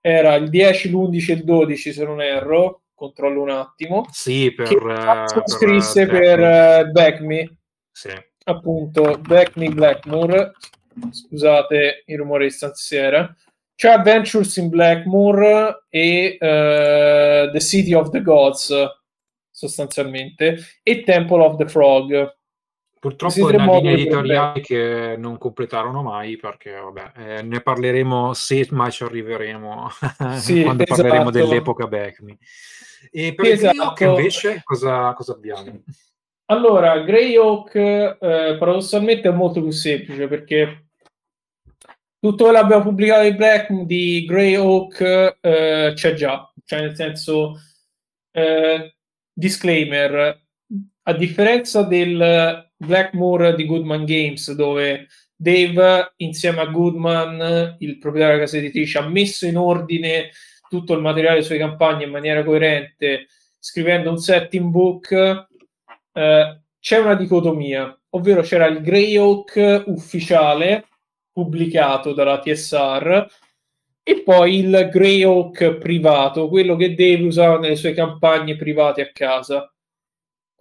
era 0.00 0.34
il 0.34 0.48
10, 0.48 0.90
l'11 0.90 1.30
e 1.30 1.32
il 1.34 1.44
12 1.44 1.92
se 1.92 2.04
non 2.04 2.20
erro 2.20 2.82
controllo 2.94 3.42
un 3.42 3.50
attimo 3.50 4.06
sì 4.12 4.52
per, 4.54 4.68
che 4.68 4.76
uh, 4.76 5.42
scrisse 5.46 6.06
per, 6.06 6.38
uh, 6.86 6.90
Back 6.92 7.20
Me 7.20 7.56
sì. 7.90 8.10
appunto 8.44 9.18
Back 9.18 9.56
Me 9.56 9.68
Blackmore 9.70 10.52
scusate 11.10 12.04
il 12.06 12.18
rumore 12.18 12.44
di 12.44 12.50
stanziera. 12.50 13.34
C'è 13.74 13.90
Adventures 13.90 14.56
in 14.56 14.68
Blackmore 14.68 15.86
e 15.88 16.36
uh, 16.40 17.50
The 17.50 17.60
City 17.60 17.92
of 17.92 18.10
the 18.10 18.22
Gods 18.22 18.72
sostanzialmente 19.50 20.58
e 20.82 21.02
Temple 21.02 21.42
of 21.42 21.56
the 21.56 21.68
Frog 21.68 22.36
Purtroppo 23.04 23.50
è 23.50 23.54
una 23.54 23.70
linea 23.74 23.92
editoriale 23.92 24.60
che 24.62 25.16
non 25.18 25.36
completarono 25.36 26.00
mai 26.00 26.38
perché 26.38 26.72
vabbè, 26.72 27.12
eh, 27.16 27.42
ne 27.42 27.60
parleremo 27.60 28.32
se 28.32 28.66
mai 28.70 28.90
ci 28.90 29.02
arriveremo 29.02 29.90
sì, 30.40 30.62
quando 30.62 30.84
esatto. 30.84 31.02
parleremo 31.02 31.30
dell'epoca 31.30 31.86
Backme. 31.86 32.38
E 33.12 33.34
per 33.34 33.44
esatto. 33.44 33.92
Greyhawk 33.92 34.00
invece 34.00 34.62
cosa, 34.64 35.12
cosa, 35.12 35.32
abbiamo? 35.32 35.82
Allora, 36.46 36.98
Greyhawk 37.00 37.74
eh, 37.74 38.56
paradossalmente 38.58 39.28
è 39.28 39.32
molto 39.32 39.60
più 39.60 39.70
semplice 39.70 40.26
perché 40.26 40.86
tutto 42.18 42.44
quello 42.44 42.58
che 42.58 42.64
abbiamo 42.64 42.84
pubblicato 42.84 43.24
di 43.24 43.34
Black 43.34 43.70
di 43.82 44.24
Greyhawk 44.24 45.36
eh, 45.42 45.92
c'è 45.94 46.14
già, 46.14 46.50
cioè 46.64 46.80
nel 46.80 46.96
senso 46.96 47.60
eh, 48.30 48.94
disclaimer 49.30 50.40
a 51.02 51.12
differenza 51.12 51.82
del 51.82 52.63
Blackmore 52.76 53.54
di 53.54 53.66
Goodman 53.66 54.04
Games, 54.04 54.52
dove 54.52 55.08
Dave, 55.34 56.14
insieme 56.16 56.60
a 56.60 56.66
Goodman, 56.66 57.76
il 57.78 57.98
proprietario 57.98 58.36
della 58.36 58.46
casa 58.46 58.58
editrice, 58.58 58.98
ha 58.98 59.08
messo 59.08 59.46
in 59.46 59.56
ordine 59.56 60.30
tutto 60.68 60.94
il 60.94 61.00
materiale 61.00 61.36
delle 61.36 61.46
sue 61.46 61.58
campagne 61.58 62.04
in 62.04 62.10
maniera 62.10 62.44
coerente, 62.44 63.26
scrivendo 63.58 64.10
un 64.10 64.18
setting 64.18 64.70
book, 64.70 65.12
eh, 66.12 66.60
c'è 66.78 66.98
una 66.98 67.14
dicotomia, 67.14 67.98
ovvero 68.10 68.42
c'era 68.42 68.66
il 68.66 68.80
Greyhawk 68.80 69.84
ufficiale 69.86 70.86
pubblicato 71.32 72.12
dalla 72.12 72.38
TSR 72.38 73.26
e 74.02 74.22
poi 74.22 74.58
il 74.58 74.88
Greyhawk 74.92 75.78
privato, 75.78 76.48
quello 76.48 76.76
che 76.76 76.94
Dave 76.94 77.22
usava 77.22 77.58
nelle 77.58 77.76
sue 77.76 77.94
campagne 77.94 78.56
private 78.56 79.00
a 79.00 79.10
casa. 79.12 79.73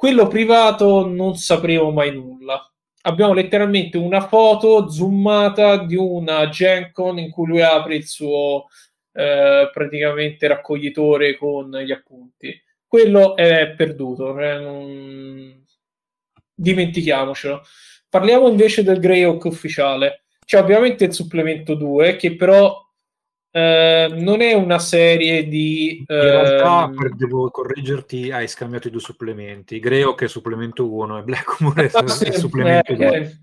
Quello 0.03 0.27
privato 0.27 1.07
non 1.07 1.37
sapremo 1.37 1.89
mai 1.89 2.11
nulla. 2.11 2.69
Abbiamo 3.03 3.31
letteralmente 3.31 3.97
una 3.97 4.27
foto 4.27 4.89
zoomata 4.89 5.77
di 5.77 5.95
una 5.95 6.49
Gencon 6.49 7.19
in 7.19 7.31
cui 7.31 7.47
lui 7.47 7.61
apre 7.61 7.95
il 7.95 8.05
suo 8.05 8.65
eh, 9.13 9.69
praticamente 9.71 10.45
raccoglitore 10.47 11.37
con 11.37 11.71
gli 11.77 11.93
appunti. 11.93 12.53
Quello 12.85 13.37
è 13.37 13.75
perduto, 13.77 14.37
eh, 14.37 14.59
non... 14.59 15.65
dimentichiamocelo. 16.53 17.61
Parliamo 18.09 18.49
invece 18.49 18.83
del 18.83 18.99
Greyhawk 18.99 19.45
ufficiale. 19.45 20.25
C'è 20.45 20.59
ovviamente 20.59 21.05
il 21.05 21.13
supplemento 21.13 21.75
2 21.75 22.17
che 22.17 22.35
però 22.35 22.77
eh, 23.55 24.07
non 24.17 24.41
è 24.41 24.53
una 24.53 24.79
serie 24.79 25.47
di. 25.47 25.97
In 25.99 26.05
realtà, 26.07 26.85
ehm, 26.85 26.95
per, 26.95 27.15
devo 27.15 27.51
correggerti, 27.51 28.31
hai 28.31 28.47
scambiato 28.47 28.87
i 28.87 28.91
due 28.91 28.99
supplementi. 28.99 29.79
Greo 29.79 30.15
che 30.15 30.25
è 30.25 30.27
supplemento 30.27 30.91
1 30.91 31.19
e 31.19 31.21
Blackmore 31.21 31.85
è, 31.85 31.89
sì, 32.09 32.25
è 32.25 32.31
supplemento 32.31 32.95
2. 32.95 33.15
Eh, 33.15 33.37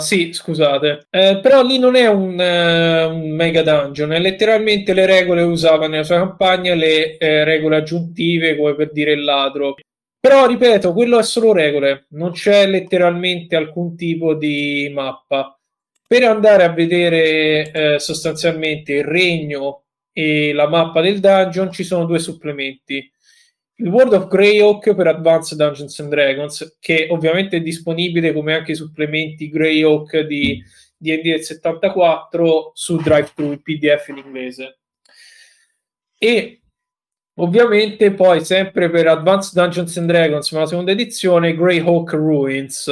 sì, 0.00 0.32
scusate, 0.32 1.08
eh, 1.10 1.40
però 1.42 1.64
lì 1.64 1.80
non 1.80 1.96
è 1.96 2.06
un, 2.06 2.38
un, 2.38 3.30
mega 3.34 3.62
dungeon, 3.62 4.12
è 4.12 4.20
letteralmente 4.20 4.94
le 4.94 5.06
regole 5.06 5.42
usava 5.42 5.88
nella 5.88 6.04
sua 6.04 6.18
campagna, 6.18 6.74
le 6.74 7.16
eh, 7.16 7.42
regole 7.42 7.78
aggiuntive, 7.78 8.56
come 8.56 8.76
per 8.76 8.92
dire 8.92 9.14
il 9.14 9.24
ladro. 9.24 9.74
Però 10.20 10.46
ripeto, 10.46 10.92
quello 10.92 11.18
è 11.18 11.24
solo 11.24 11.52
regole, 11.52 12.06
non 12.10 12.30
c'è 12.30 12.68
letteralmente 12.68 13.56
alcun 13.56 13.96
tipo 13.96 14.34
di 14.34 14.88
mappa. 14.94 15.57
Per 16.08 16.24
andare 16.24 16.64
a 16.64 16.72
vedere 16.72 17.70
eh, 17.70 17.98
sostanzialmente 17.98 18.94
il 18.94 19.04
regno 19.04 19.84
e 20.10 20.54
la 20.54 20.66
mappa 20.66 21.02
del 21.02 21.20
dungeon 21.20 21.70
ci 21.70 21.84
sono 21.84 22.06
due 22.06 22.18
supplementi. 22.18 23.12
Il 23.74 23.88
World 23.88 24.14
of 24.14 24.26
Greyhawk 24.28 24.94
per 24.94 25.06
Advanced 25.06 25.58
Dungeons 25.58 25.98
and 26.00 26.08
Dragons, 26.08 26.78
che 26.80 27.08
ovviamente 27.10 27.58
è 27.58 27.60
disponibile 27.60 28.32
come 28.32 28.54
anche 28.54 28.72
i 28.72 28.74
supplementi 28.74 29.50
Greyhawk 29.50 30.20
di 30.20 30.64
D&D 30.96 31.20
del 31.20 31.44
74 31.44 32.70
su 32.72 32.96
drive-thru 32.96 33.52
in 33.52 33.60
PDF 33.60 34.08
in 34.08 34.16
inglese. 34.16 34.78
E 36.16 36.62
ovviamente 37.34 38.14
poi 38.14 38.42
sempre 38.46 38.88
per 38.88 39.08
Advanced 39.08 39.52
Dungeons 39.52 39.94
and 39.98 40.08
Dragons, 40.08 40.50
ma 40.52 40.60
la 40.60 40.66
seconda 40.66 40.92
edizione, 40.92 41.54
Greyhawk 41.54 42.12
Ruins. 42.12 42.90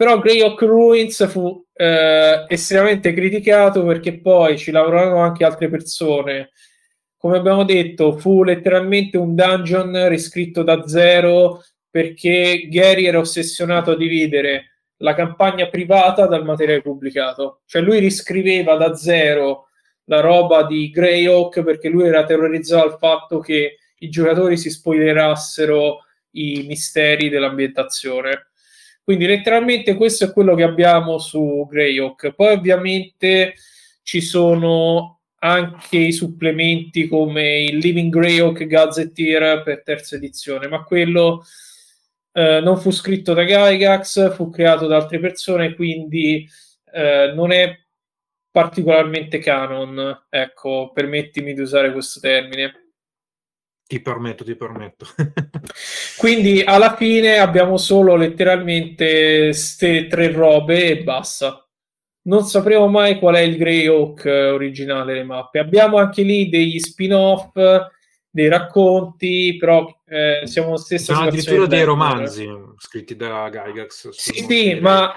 Però 0.00 0.18
Greyhawk 0.18 0.58
Ruins 0.62 1.28
fu 1.28 1.62
eh, 1.74 2.46
estremamente 2.48 3.12
criticato 3.12 3.84
perché 3.84 4.18
poi 4.18 4.56
ci 4.56 4.70
lavorarono 4.70 5.18
anche 5.18 5.44
altre 5.44 5.68
persone. 5.68 6.52
Come 7.18 7.36
abbiamo 7.36 7.64
detto, 7.64 8.16
fu 8.16 8.42
letteralmente 8.42 9.18
un 9.18 9.34
dungeon 9.34 10.08
riscritto 10.08 10.62
da 10.62 10.88
zero 10.88 11.62
perché 11.90 12.66
Gary 12.70 13.04
era 13.04 13.18
ossessionato 13.18 13.90
a 13.90 13.96
dividere 13.98 14.70
la 15.02 15.12
campagna 15.12 15.68
privata 15.68 16.24
dal 16.24 16.46
materiale 16.46 16.80
pubblicato. 16.80 17.60
Cioè 17.66 17.82
lui 17.82 17.98
riscriveva 17.98 18.76
da 18.76 18.94
zero 18.94 19.66
la 20.04 20.20
roba 20.20 20.62
di 20.62 20.88
Greyhawk 20.88 21.62
perché 21.62 21.90
lui 21.90 22.06
era 22.06 22.24
terrorizzato 22.24 22.86
al 22.86 22.96
fatto 22.98 23.40
che 23.40 23.76
i 23.98 24.08
giocatori 24.08 24.56
si 24.56 24.70
spoilerassero 24.70 25.98
i 26.36 26.64
misteri 26.66 27.28
dell'ambientazione. 27.28 28.49
Quindi 29.02 29.26
letteralmente 29.26 29.94
questo 29.94 30.26
è 30.26 30.32
quello 30.32 30.54
che 30.54 30.62
abbiamo 30.62 31.18
su 31.18 31.66
Greyhawk. 31.68 32.32
Poi 32.34 32.54
ovviamente 32.54 33.54
ci 34.02 34.20
sono 34.20 35.20
anche 35.42 35.96
i 35.96 36.12
supplementi 36.12 37.08
come 37.08 37.62
il 37.62 37.78
Living 37.78 38.12
Greyhawk 38.12 38.66
Gazetteer 38.66 39.62
per 39.62 39.82
terza 39.82 40.16
edizione, 40.16 40.68
ma 40.68 40.82
quello 40.84 41.44
eh, 42.32 42.60
non 42.60 42.78
fu 42.78 42.90
scritto 42.90 43.34
da 43.34 43.44
Gygax, 43.44 44.34
fu 44.34 44.50
creato 44.50 44.86
da 44.86 44.96
altre 44.96 45.18
persone, 45.18 45.74
quindi 45.74 46.48
eh, 46.92 47.32
non 47.34 47.52
è 47.52 47.76
particolarmente 48.50 49.38
canon. 49.38 50.26
Ecco, 50.28 50.90
permettimi 50.92 51.54
di 51.54 51.60
usare 51.60 51.92
questo 51.92 52.20
termine. 52.20 52.79
Ti 53.90 54.00
permetto, 54.02 54.44
ti 54.44 54.54
permetto. 54.54 55.04
quindi 56.16 56.62
alla 56.62 56.94
fine 56.94 57.38
abbiamo 57.38 57.76
solo 57.76 58.14
letteralmente 58.14 59.46
queste 59.46 60.06
tre 60.06 60.30
robe 60.30 60.90
e 60.90 61.02
basta. 61.02 61.68
Non 62.26 62.44
sapremo 62.44 62.86
mai 62.86 63.18
qual 63.18 63.34
è 63.34 63.40
il 63.40 63.56
Greyhawk 63.56 64.24
originale 64.24 65.14
delle 65.14 65.24
mappe. 65.24 65.58
Abbiamo 65.58 65.96
anche 65.96 66.22
lì 66.22 66.48
degli 66.48 66.78
spin-off 66.78 67.50
dei 68.30 68.46
racconti, 68.46 69.56
però 69.58 69.92
eh, 70.06 70.42
siamo 70.44 70.76
stessa 70.76 71.12
Sono 71.12 71.26
addirittura 71.26 71.66
dei 71.66 71.82
romanzi 71.82 72.48
scritti 72.76 73.16
da 73.16 73.48
Gygax. 73.50 74.10
Sì, 74.10 74.46
sì, 74.48 74.78
ma 74.80 75.12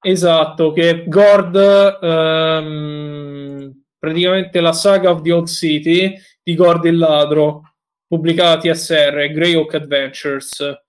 esatto, 0.00 0.70
che 0.70 1.06
Gord, 1.08 1.56
ehm, 2.00 3.82
praticamente 3.98 4.60
la 4.60 4.72
saga 4.72 5.10
of 5.10 5.22
the 5.22 5.32
Old 5.32 5.48
City 5.48 6.14
di 6.40 6.54
Gord 6.54 6.84
il 6.84 6.98
ladro, 6.98 7.71
pubblicata 8.12 8.60
TSR, 8.60 9.32
Greyhawk 9.32 9.72
Adventures. 9.72 10.82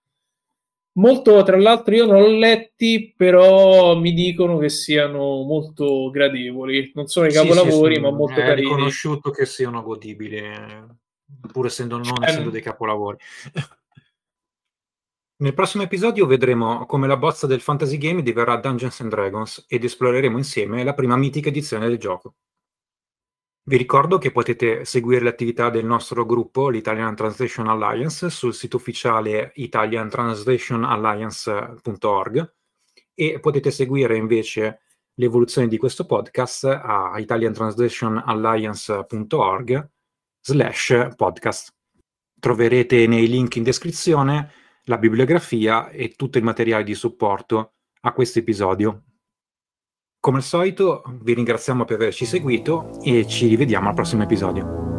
Molto, 0.98 1.42
tra 1.44 1.58
l'altro, 1.58 1.96
io 1.96 2.06
non 2.06 2.20
l'ho 2.20 2.28
letti, 2.28 3.14
però 3.16 3.98
mi 3.98 4.12
dicono 4.12 4.58
che 4.58 4.68
siano 4.68 5.42
molto 5.44 6.10
gradevoli. 6.10 6.92
Non 6.94 7.08
sono 7.08 7.28
i 7.28 7.32
capolavori, 7.32 7.96
sì, 7.96 8.02
sì, 8.02 8.06
ma 8.06 8.12
molto 8.12 8.42
è 8.42 8.44
carini. 8.44 8.68
È 8.68 8.70
riconosciuto 8.72 9.32
che 9.32 9.46
siano 9.46 9.82
godibili 9.82 10.42
pur 11.50 11.66
essendo 11.66 11.96
non 11.96 12.04
cioè, 12.04 12.28
essendo 12.28 12.50
dei 12.50 12.62
capolavori. 12.62 13.18
Nel 15.38 15.54
prossimo 15.54 15.84
episodio 15.84 16.26
vedremo 16.26 16.86
come 16.86 17.08
la 17.08 17.18
bozza 17.18 17.48
del 17.48 17.62
fantasy 17.62 17.98
game 17.98 18.22
diverrà 18.22 18.58
Dungeons 18.58 19.00
and 19.00 19.10
Dragons 19.10 19.66
ed 19.70 19.86
esploreremo 19.86 20.38
insieme 20.38 20.84
la 20.84 20.94
prima 20.94 21.16
mitica 21.16 21.48
edizione 21.48 21.88
del 21.88 21.98
gioco. 21.98 22.36
Vi 23.66 23.78
ricordo 23.78 24.18
che 24.18 24.32
potete 24.32 24.84
seguire 24.84 25.24
le 25.24 25.30
attività 25.30 25.70
del 25.70 25.86
nostro 25.86 26.26
gruppo, 26.26 26.68
l'Italian 26.68 27.16
Translation 27.16 27.70
Alliance, 27.70 28.30
sul 28.30 28.54
sito 28.54 28.76
ufficiale 28.76 29.54
italiantranslationalliance.org 29.56 32.54
e 33.14 33.40
potete 33.40 33.72
seguire 33.72 34.18
invece 34.18 34.82
l'evoluzione 35.14 35.70
di 35.70 35.78
questo 35.78 36.06
podcast 36.06 36.66
a 36.66 37.14
italiantranslationalliance.org 37.18 39.90
slash 40.42 41.08
podcast. 41.16 41.74
Troverete 42.38 43.08
nei 43.08 43.30
link 43.30 43.56
in 43.56 43.64
descrizione 43.64 44.52
la 44.88 44.98
bibliografia 44.98 45.90
e 45.90 46.16
tutto 46.18 46.38
il 46.38 46.44
materiale 46.44 46.84
di 46.84 46.96
supporto 46.96 47.76
a 48.02 48.12
questo 48.12 48.40
episodio. 48.40 49.04
Come 50.24 50.38
al 50.38 50.44
solito 50.44 51.04
vi 51.20 51.34
ringraziamo 51.34 51.84
per 51.84 51.98
averci 51.98 52.24
seguito 52.24 52.98
e 53.02 53.28
ci 53.28 53.48
rivediamo 53.48 53.90
al 53.90 53.94
prossimo 53.94 54.24
episodio. 54.24 54.93